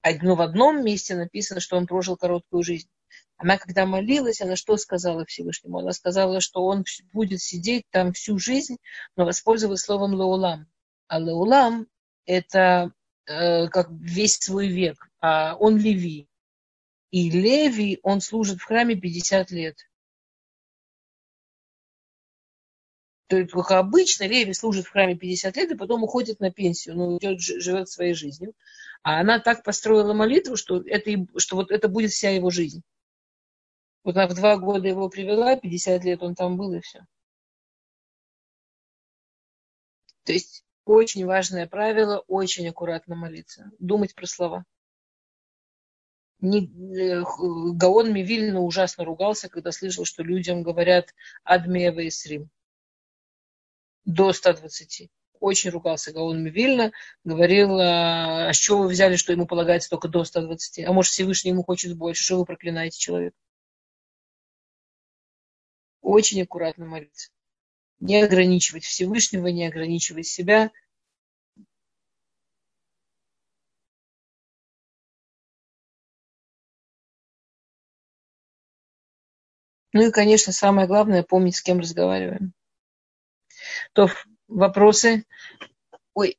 [0.00, 2.88] одно в одном месте написано, что он прожил короткую жизнь.
[3.36, 5.80] Она, когда молилась, она что сказала Всевышнему?
[5.80, 8.78] Она сказала, что он будет сидеть там всю жизнь,
[9.16, 10.66] но воспользовалась словом лаулам.
[11.08, 11.88] А лаулам–
[12.24, 12.94] это
[13.26, 15.10] э, как весь свой век.
[15.20, 16.26] А он леви.
[17.10, 19.78] И леви, он служит в храме 50 лет.
[23.28, 26.96] То есть, как обычно, Леви служит в храме 50 лет и потом уходит на пенсию,
[26.96, 28.54] ну, идет, живет своей жизнью.
[29.02, 32.82] А она так построила молитву, что, это, что вот это будет вся его жизнь.
[34.02, 37.06] Вот она в два года его привела, 50 лет он там был и все.
[40.24, 44.64] То есть очень важное правило, очень аккуратно молиться, думать про слова.
[46.40, 47.24] Не, э,
[47.74, 52.48] Гаон Мивильна ужасно ругался, когда слышал, что людям говорят «Адмева и Срим»
[54.04, 55.10] до 120.
[55.40, 56.92] Очень ругался Гаон Мивильна,
[57.24, 60.84] говорил, а, а с чего вы взяли, что ему полагается только до 120?
[60.84, 63.36] А может Всевышний ему хочет больше, что вы проклинаете человека?
[66.00, 67.30] Очень аккуратно молиться.
[68.00, 70.70] Не ограничивать Всевышнего, не ограничивать себя.
[79.92, 82.52] Ну и, конечно, самое главное, помнить, с кем разговариваем.
[83.92, 84.10] То
[84.46, 85.24] вопросы?
[86.14, 86.38] Ой.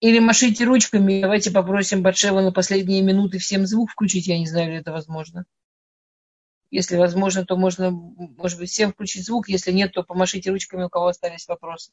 [0.00, 4.72] Или машите ручками, давайте попросим Батшева на последние минуты всем звук включить, я не знаю,
[4.72, 5.46] ли это возможно.
[6.70, 9.48] Если возможно, то можно, может быть, всем включить звук.
[9.48, 11.92] Если нет, то помашите ручками, у кого остались вопросы.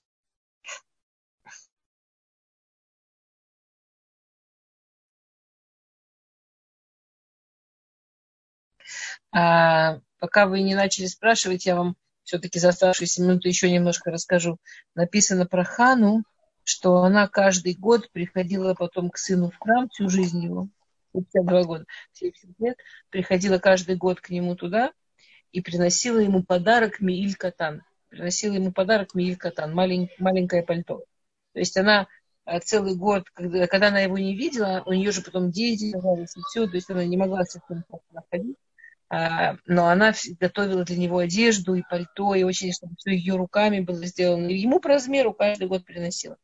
[9.31, 14.57] А, пока вы не начали спрашивать, я вам все-таки за оставшиеся минуты еще немножко расскажу.
[14.95, 16.23] Написано про Хану,
[16.63, 20.67] что она каждый год приходила потом к сыну в храм всю жизнь его.
[21.13, 22.77] 52 года, 70 лет,
[23.09, 24.93] приходила каждый год к нему туда
[25.51, 27.83] и приносила ему подарок Мииль Катан.
[28.09, 31.03] Приносила ему подарок Мииль Катан, малень, маленькое пальто.
[31.53, 32.07] То есть она
[32.45, 36.25] э, целый год, когда, когда она его не видела, у нее же потом дети и
[36.49, 38.57] все, то есть она не могла с этим находить.
[39.13, 43.81] А, но она готовила для него одежду и пальто, и очень, чтобы все ее руками
[43.81, 44.47] было сделано.
[44.47, 46.37] И ему по размеру каждый год приносила.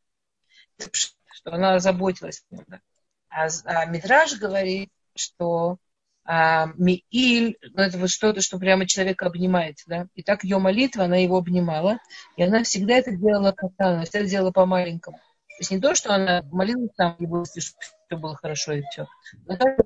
[0.91, 2.65] Что она заботилась о нем.
[2.67, 2.81] Да.
[3.29, 5.77] А, а Мидраж говорит, что
[6.25, 10.07] а, Мииль, ну, это вот что-то, что прямо человека обнимает, да.
[10.13, 11.99] И так ее молитва, она его обнимала,
[12.35, 15.17] и она всегда это делала катана, всегда это делала по-маленькому.
[15.17, 19.07] То есть не то, что она молилась там, чтобы все было хорошо и все.
[19.45, 19.77] Но так,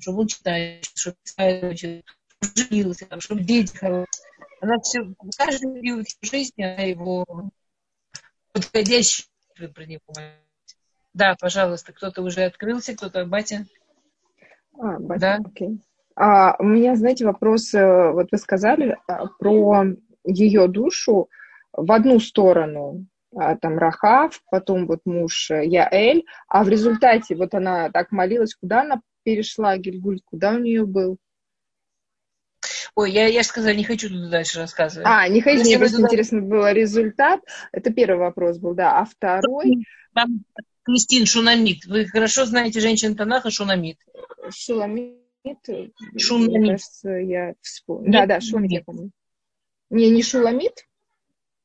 [0.00, 2.04] чтобы он читает, чтобы писает,
[2.54, 4.06] женился, чтобы дети хорошие.
[4.60, 5.00] Она все,
[5.36, 7.26] каждый период жизни, она его
[8.52, 9.24] подходящий
[9.74, 10.00] про него
[11.12, 13.66] Да, пожалуйста, кто-то уже открылся, кто-то, батя.
[14.78, 15.38] А, да.
[15.44, 15.80] окей.
[16.16, 19.84] А, у меня, знаете, вопрос, э, вот вы сказали а, про
[20.24, 21.28] ее душу
[21.72, 27.54] в одну сторону, а, там Рахав, потом вот муж э, Яэль, а в результате вот
[27.54, 31.18] она так молилась, куда она перешла, Гильгуль, куда у нее был?
[32.96, 35.06] Ой, я, я сказала, не хочу туда дальше рассказывать.
[35.08, 36.06] А, не хочу, мне просто туда...
[36.06, 37.40] интересно было результат.
[37.72, 39.00] Это первый вопрос был, да.
[39.00, 39.84] А второй...
[40.14, 40.44] Там
[40.84, 41.86] Кристин Шунамид.
[41.86, 43.98] Вы хорошо знаете женщин Танаха Шунамид.
[44.50, 45.18] Шунамид.
[46.16, 46.60] Шунамид.
[46.60, 48.12] Мне кажется, я вспомнила.
[48.12, 49.10] Да, да, Шунамид, я помню.
[49.90, 50.86] Не, не Шуламид?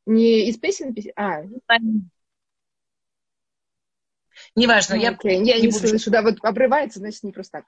[0.07, 0.95] Не из песен?
[1.15, 1.43] А.
[4.55, 5.31] Неважно, я, okay.
[5.31, 5.87] я не, не буду...
[5.87, 7.65] слышу, да, вот обрывается, значит, не просто так.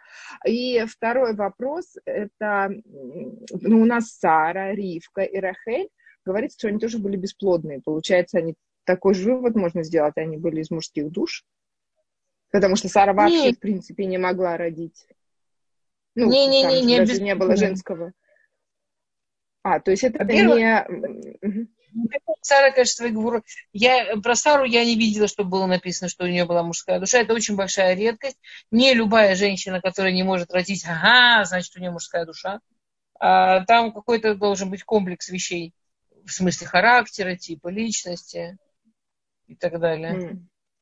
[0.48, 5.90] И второй вопрос, это, ну, у нас Сара, Ривка и Рахель,
[6.26, 7.82] говорится, что они тоже были бесплодные.
[7.84, 11.46] Получается, они такой же вывод можно сделать, они были из мужских душ.
[12.52, 13.54] Потому что Сара вообще, не.
[13.54, 15.08] в принципе, не могла родить.
[16.16, 18.12] Ну, не, не, не, не, даже не было женского.
[19.64, 21.68] А, то есть это не...
[22.42, 26.46] Сара, конечно, говорю, я, про Сару я не видела, чтобы было написано, что у нее
[26.46, 27.20] была мужская душа.
[27.20, 28.38] Это очень большая редкость.
[28.72, 32.60] Не любая женщина, которая не может родить, ага, значит, у нее мужская душа.
[33.20, 35.74] А, там какой-то должен быть комплекс вещей
[36.26, 38.58] в смысле характера, типа личности
[39.48, 40.14] и так далее.
[40.14, 40.38] Mm.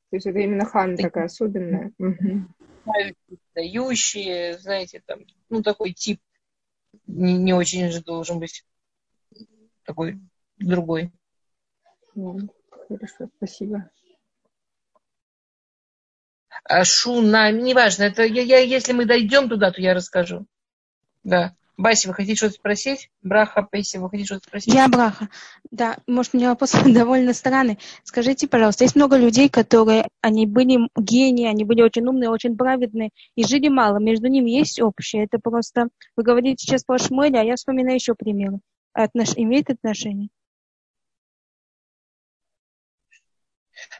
[0.10, 1.91] То есть это именно хан такая особенная.
[3.53, 6.20] Дающие, знаете, там, ну, такой тип
[7.05, 8.66] не, не очень же должен быть
[9.84, 10.20] такой
[10.60, 11.12] другой.
[12.14, 13.89] Хорошо, спасибо.
[16.64, 20.45] А шуна, неважно, это я, я, если мы дойдем туда, то я расскажу.
[21.24, 21.55] Да.
[21.78, 23.10] Бася, вы хотите что-то спросить?
[23.22, 24.74] Браха, Пейси, вы хотите что-то спросить?
[24.74, 25.30] Я Браха.
[25.72, 27.80] Да, может, у меня вопрос довольно странный.
[28.03, 33.12] Скажите, пожалуйста, есть много людей, которые, они были гении, они были очень умные, очень праведные,
[33.36, 33.99] и жили мало.
[33.99, 35.24] Между ними есть общее.
[35.24, 35.88] Это просто,
[36.18, 38.60] вы говорите сейчас про Шмуэля, а я вспоминаю еще примеры.
[38.91, 39.30] Отнош...
[39.38, 40.28] Имеет отношение?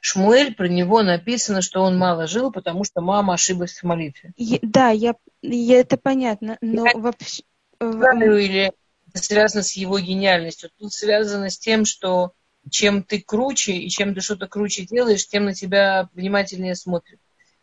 [0.01, 4.34] Шмуэль, про него написано, что он мало жил, потому что мама ошиблась в молитве.
[4.38, 7.43] Я, да, я, я, это понятно, но я, вообще...
[7.80, 8.71] Или
[9.09, 10.69] это связано с его гениальностью.
[10.77, 12.34] Тут связано с тем, что
[12.69, 17.19] чем ты круче и чем ты что-то круче делаешь, тем на тебя внимательнее смотрят.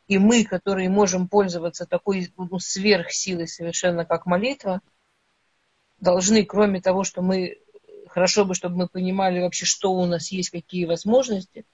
[0.09, 4.81] И мы, которые можем пользоваться такой ну, сверхсилой совершенно, как молитва,
[5.99, 7.59] должны, кроме того, что мы
[8.09, 11.65] хорошо бы, чтобы мы понимали вообще, что у нас есть, какие возможности,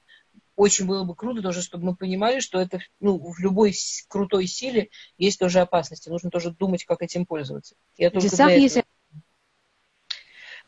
[0.57, 3.75] очень было бы круто тоже, чтобы мы понимали, что это ну, в любой
[4.09, 6.09] крутой силе есть тоже опасности.
[6.09, 7.75] Нужно тоже думать, как этим пользоваться.
[7.97, 8.85] Я только для этого.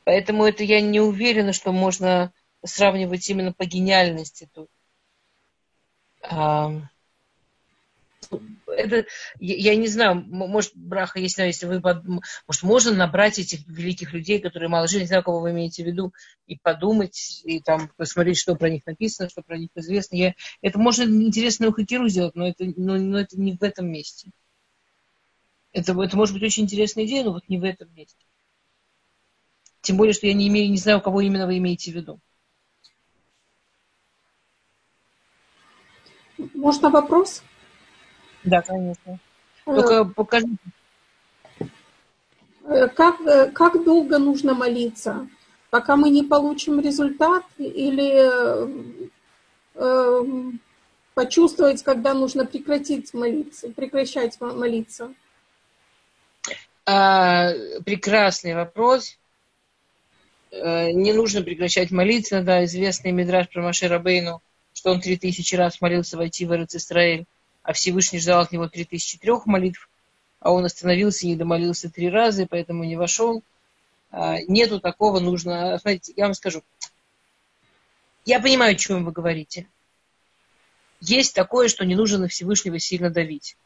[0.05, 2.33] Поэтому это я не уверена, что можно
[2.63, 4.69] сравнивать именно по гениальности тут
[8.67, 9.07] это,
[9.39, 14.69] я, не знаю, может, Браха, если, если вы, может, можно набрать этих великих людей, которые
[14.69, 16.13] мало жили, не знаю, кого вы имеете в виду,
[16.47, 20.17] и подумать, и там посмотреть, что про них написано, что про них известно.
[20.17, 24.31] Я, это можно интересную хакеру сделать, но это, но, но это не в этом месте.
[25.73, 28.25] Это, это может быть очень интересная идея, но вот не в этом месте.
[29.81, 32.21] Тем более, что я не имею, не знаю, кого именно вы имеете в виду.
[36.55, 37.43] Можно вопрос?
[38.45, 39.19] Да, конечно.
[39.65, 40.57] Только покажите.
[42.65, 45.29] Э, как, э, как долго нужно молиться?
[45.71, 48.29] Пока мы не получим результат или
[49.75, 50.53] э,
[51.15, 55.13] почувствовать, когда нужно прекратить молиться, прекращать молиться?
[56.87, 57.51] А,
[57.85, 59.19] прекрасный вопрос.
[60.51, 64.43] Э, не нужно прекращать молиться, да, известный Мидраш про Маши Рабейну,
[64.73, 67.25] что он три тысячи раз молился войти в Израиль
[67.65, 69.89] а Всевышний ждал от него 3003 молитв,
[70.39, 73.43] а он остановился и не домолился три раза, и поэтому не вошел.
[74.11, 75.79] А, нету такого, нужно...
[75.79, 76.63] Смотрите, я вам скажу.
[78.27, 79.67] Я понимаю, о чем вы говорите.
[81.01, 83.57] Есть такое, что не нужно на Всевышнего сильно давить.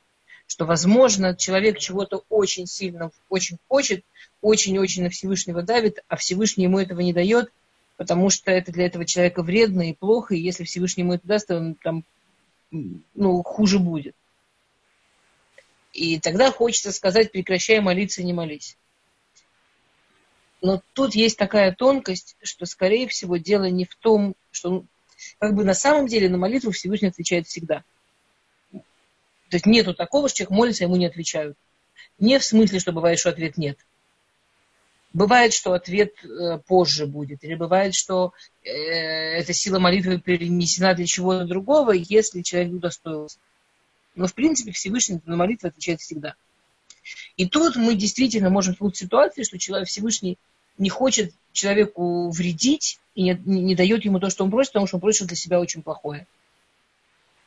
[0.46, 4.02] что, возможно, человек чего-то очень сильно, очень хочет,
[4.40, 7.52] очень-очень на Всевышнего давит, а Всевышний ему этого не дает,
[7.98, 11.48] потому что это для этого человека вредно и плохо, и если Всевышний ему это даст,
[11.48, 12.04] то он там,
[12.70, 14.14] ну, хуже будет.
[15.92, 18.76] И тогда хочется сказать, прекращай молиться, не молись.
[20.60, 24.86] Но тут есть такая тонкость, что, скорее всего, дело не в том, что ну,
[25.38, 27.84] как бы на самом деле на молитву Всевышний отвечает всегда.
[28.72, 31.56] То есть нету такого, что человек молится, ему не отвечают.
[32.18, 33.78] Не в смысле, что бывает, что ответ нет.
[35.18, 41.06] Бывает, что ответ э, позже будет, или бывает, что э, эта сила молитвы перенесена для
[41.06, 43.38] чего-то другого, если человек удостоился.
[44.14, 46.36] Но, в принципе, Всевышний на молитву отвечает всегда.
[47.36, 50.38] И тут мы действительно можем столкнуться ситуации, что человек Всевышний
[50.78, 54.86] не хочет человеку вредить и не, не, не дает ему то, что он просит, потому
[54.86, 56.28] что он просит для себя очень плохое.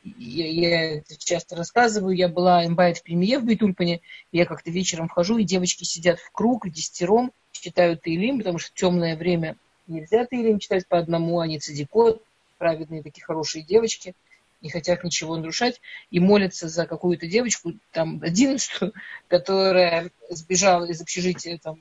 [0.04, 2.16] Я, я часто рассказываю.
[2.16, 4.00] Я была имбайт в премье в Бейтульпане.
[4.32, 9.16] Я как-то вечером вхожу, и девочки сидят в круг, десятером, читают Таилим, потому что темное
[9.16, 12.22] время нельзя Таилим читать по одному, они цадикот,
[12.58, 14.14] праведные такие хорошие девочки,
[14.60, 15.80] не хотят ничего нарушать,
[16.10, 18.92] и молятся за какую-то девочку, там, одиннадцатую,
[19.28, 21.80] которая сбежала из общежития там,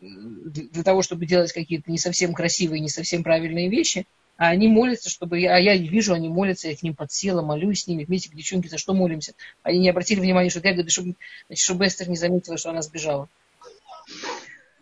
[0.00, 4.06] для того, чтобы делать какие-то не совсем красивые, не совсем правильные вещи,
[4.36, 7.82] а они молятся, чтобы я, а я вижу, они молятся, я к ним подсела, молюсь
[7.82, 9.34] с ними, вместе, девчонки, за что молимся.
[9.62, 11.14] Они не обратили внимания, что я говорю, чтобы,
[11.46, 13.28] значит, чтобы Эстер не заметила, что она сбежала.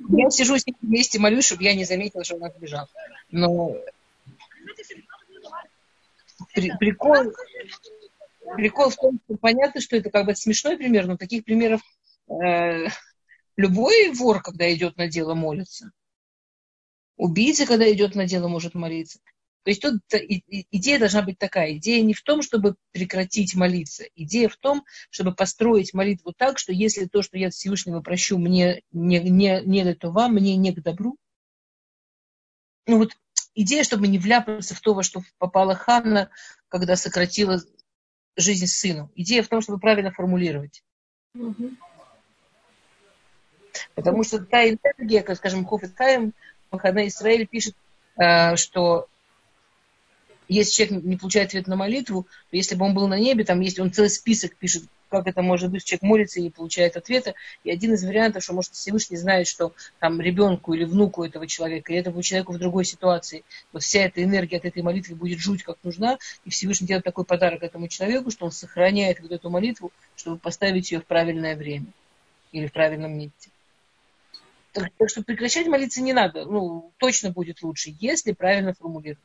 [0.09, 2.89] Я сижу с ними вместе, молюсь, чтобы я не заметила, что она сбежала.
[3.31, 3.77] Но
[6.55, 7.33] при, прикол,
[8.57, 11.83] прикол в том, что понятно, что это как бы смешной пример, но таких примеров
[12.29, 12.87] э,
[13.57, 15.91] любой вор, когда идет на дело, молится.
[17.17, 19.21] Убийца, когда идет на дело, может молиться.
[19.65, 21.77] То есть тут идея должна быть такая.
[21.77, 24.05] Идея не в том, чтобы прекратить молиться.
[24.17, 28.39] Идея в том, чтобы построить молитву так, что если то, что я от Всевышнего прощу,
[28.39, 31.17] мне не, не, не это вам, мне не к добру.
[32.87, 33.13] Ну вот
[33.55, 36.31] идея, чтобы не вляпаться в то, во что попала Ханна,
[36.69, 37.61] когда сократила
[38.37, 39.13] жизнь сыну.
[39.15, 40.83] Идея в том, чтобы правильно формулировать.
[41.35, 41.71] Угу.
[43.95, 46.33] Потому что та энергия, как, скажем, Хофет Хаим,
[46.71, 47.77] Махана Израиль пишет,
[48.17, 49.09] э, что
[50.49, 53.79] если человек не получает ответ на молитву, если бы он был на небе, там есть,
[53.79, 57.35] он целый список пишет, как это может быть, человек молится и не получает ответа.
[57.65, 61.93] И один из вариантов, что, может, Всевышний знает, что там ребенку или внуку этого человека,
[61.93, 65.63] или этому человеку в другой ситуации, вот вся эта энергия от этой молитвы будет жуть
[65.63, 69.93] как нужна, и Всевышний делает такой подарок этому человеку, что он сохраняет вот эту молитву,
[70.17, 71.87] чтобы поставить ее в правильное время
[72.51, 73.51] или в правильном месте.
[74.73, 76.47] Так, так что прекращать молиться не надо.
[76.47, 79.21] Ну, точно будет лучше, если правильно формулировать.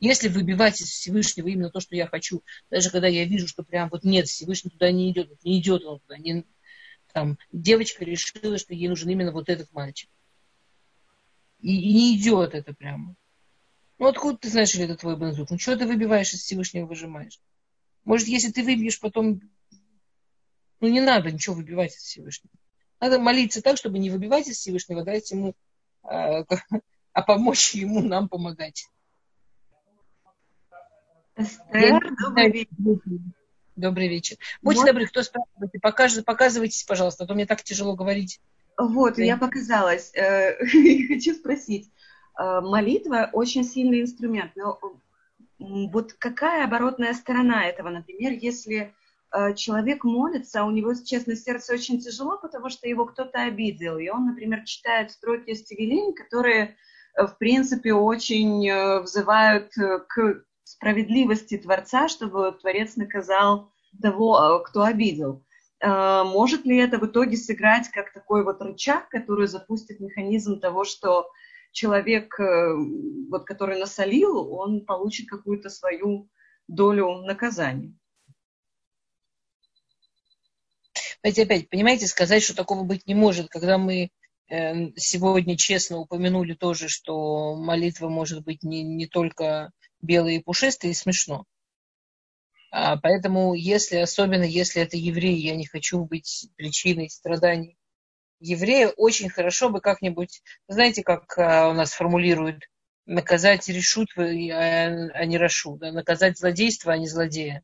[0.00, 3.90] Если выбивать из Всевышнего именно то, что я хочу, даже когда я вижу, что прям
[3.90, 6.46] вот нет, Всевышний туда не идет, не идет он туда, не,
[7.12, 10.08] там, девочка решила, что ей нужен именно вот этот мальчик.
[11.60, 13.14] И, и не идет это прямо.
[13.98, 15.50] Ну, откуда ты знаешь, что это твой бензук?
[15.50, 17.38] Ну, что ты выбиваешь из Всевышнего, выжимаешь?
[18.04, 19.42] Может, если ты выбьешь, потом...
[20.80, 22.54] Ну, не надо ничего выбивать из Всевышнего.
[23.00, 25.54] Надо молиться так, чтобы не выбивать из Всевышнего, дать ему,
[26.02, 26.46] а,
[27.12, 28.88] а помочь ему нам помогать.
[31.40, 32.68] Эстер, добрый вечер.
[33.76, 34.36] Добрый вечер.
[34.60, 34.86] Будьте вот.
[34.88, 38.40] добры, кто спрашивает, покажите, показывайтесь, пожалуйста, а то мне так тяжело говорить.
[38.76, 39.22] Вот, да.
[39.22, 40.12] я показалась.
[40.14, 40.58] Э,
[41.08, 41.90] хочу спросить.
[42.38, 44.78] Э, молитва очень сильный инструмент, но
[45.58, 48.94] вот какая оборотная сторона этого, например, если
[49.32, 53.96] э, человек молится, а у него, честно, сердце очень тяжело, потому что его кто-то обидел,
[53.96, 56.76] и он, например, читает строки из Тевелин, которые,
[57.16, 65.44] в принципе, очень взывают к справедливости Творца, чтобы Творец наказал того, э, кто обидел.
[65.80, 70.84] Э, может ли это в итоге сыграть как такой вот рычаг, который запустит механизм того,
[70.84, 71.28] что
[71.72, 72.74] человек, э,
[73.28, 76.28] вот, который насолил, он получит какую-то свою
[76.68, 77.92] долю наказания?
[81.22, 84.10] Знаете, опять, понимаете, сказать, что такого быть не может, когда мы
[84.96, 89.70] сегодня честно упомянули тоже, что молитва может быть не, не только
[90.02, 91.44] белые и пушистые, смешно.
[92.70, 97.76] А, поэтому, если, особенно если это еврей, я не хочу быть причиной страданий
[98.40, 102.64] еврея, очень хорошо бы как-нибудь, знаете, как а, у нас формулируют,
[103.06, 107.62] наказать решут, а, а не рашу, да, наказать злодейство, а не злодея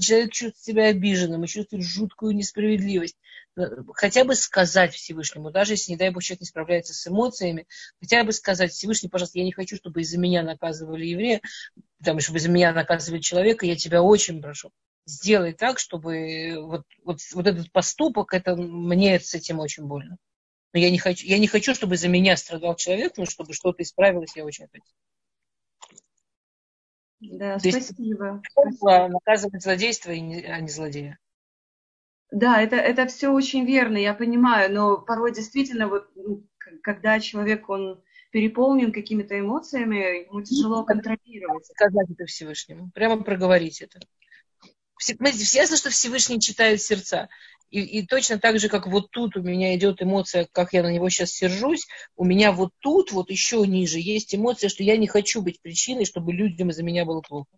[0.00, 3.16] человек чувствует себя обиженным и чувствует жуткую несправедливость.
[3.56, 3.62] Э,
[3.94, 7.66] хотя бы сказать Всевышнему, даже если, не дай Бог, человек не справляется с эмоциями,
[8.00, 11.40] хотя бы сказать Всевышний, пожалуйста, я не хочу, чтобы из-за меня наказывали еврея,
[12.02, 14.70] там, чтобы из-за меня наказывали человека, я тебя очень прошу,
[15.06, 20.18] сделай так, чтобы вот, вот, вот этот поступок, это мне с этим очень больно.
[20.72, 23.82] Но я не хочу, я не хочу, чтобы за меня страдал человек, но чтобы что-то
[23.82, 24.92] исправилось, я очень хочу.
[27.20, 28.42] Да, То спасибо.
[28.64, 28.82] Есть.
[28.82, 31.18] Наказывать злодейство, а не злодея.
[32.30, 36.46] Да, это, это все очень верно, я понимаю, но порой действительно, вот, ну,
[36.82, 41.64] когда человек, он переполнен какими-то эмоциями, ему тяжело контролировать.
[41.64, 44.00] Сказать это Всевышнему, прямо проговорить это.
[45.00, 47.28] Ясно, что Всевышний читает сердца.
[47.70, 50.92] И, и точно так же, как вот тут у меня идет эмоция, как я на
[50.92, 55.06] него сейчас сержусь, у меня вот тут, вот еще ниже, есть эмоция, что я не
[55.06, 57.48] хочу быть причиной, чтобы людям из-за меня было плохо.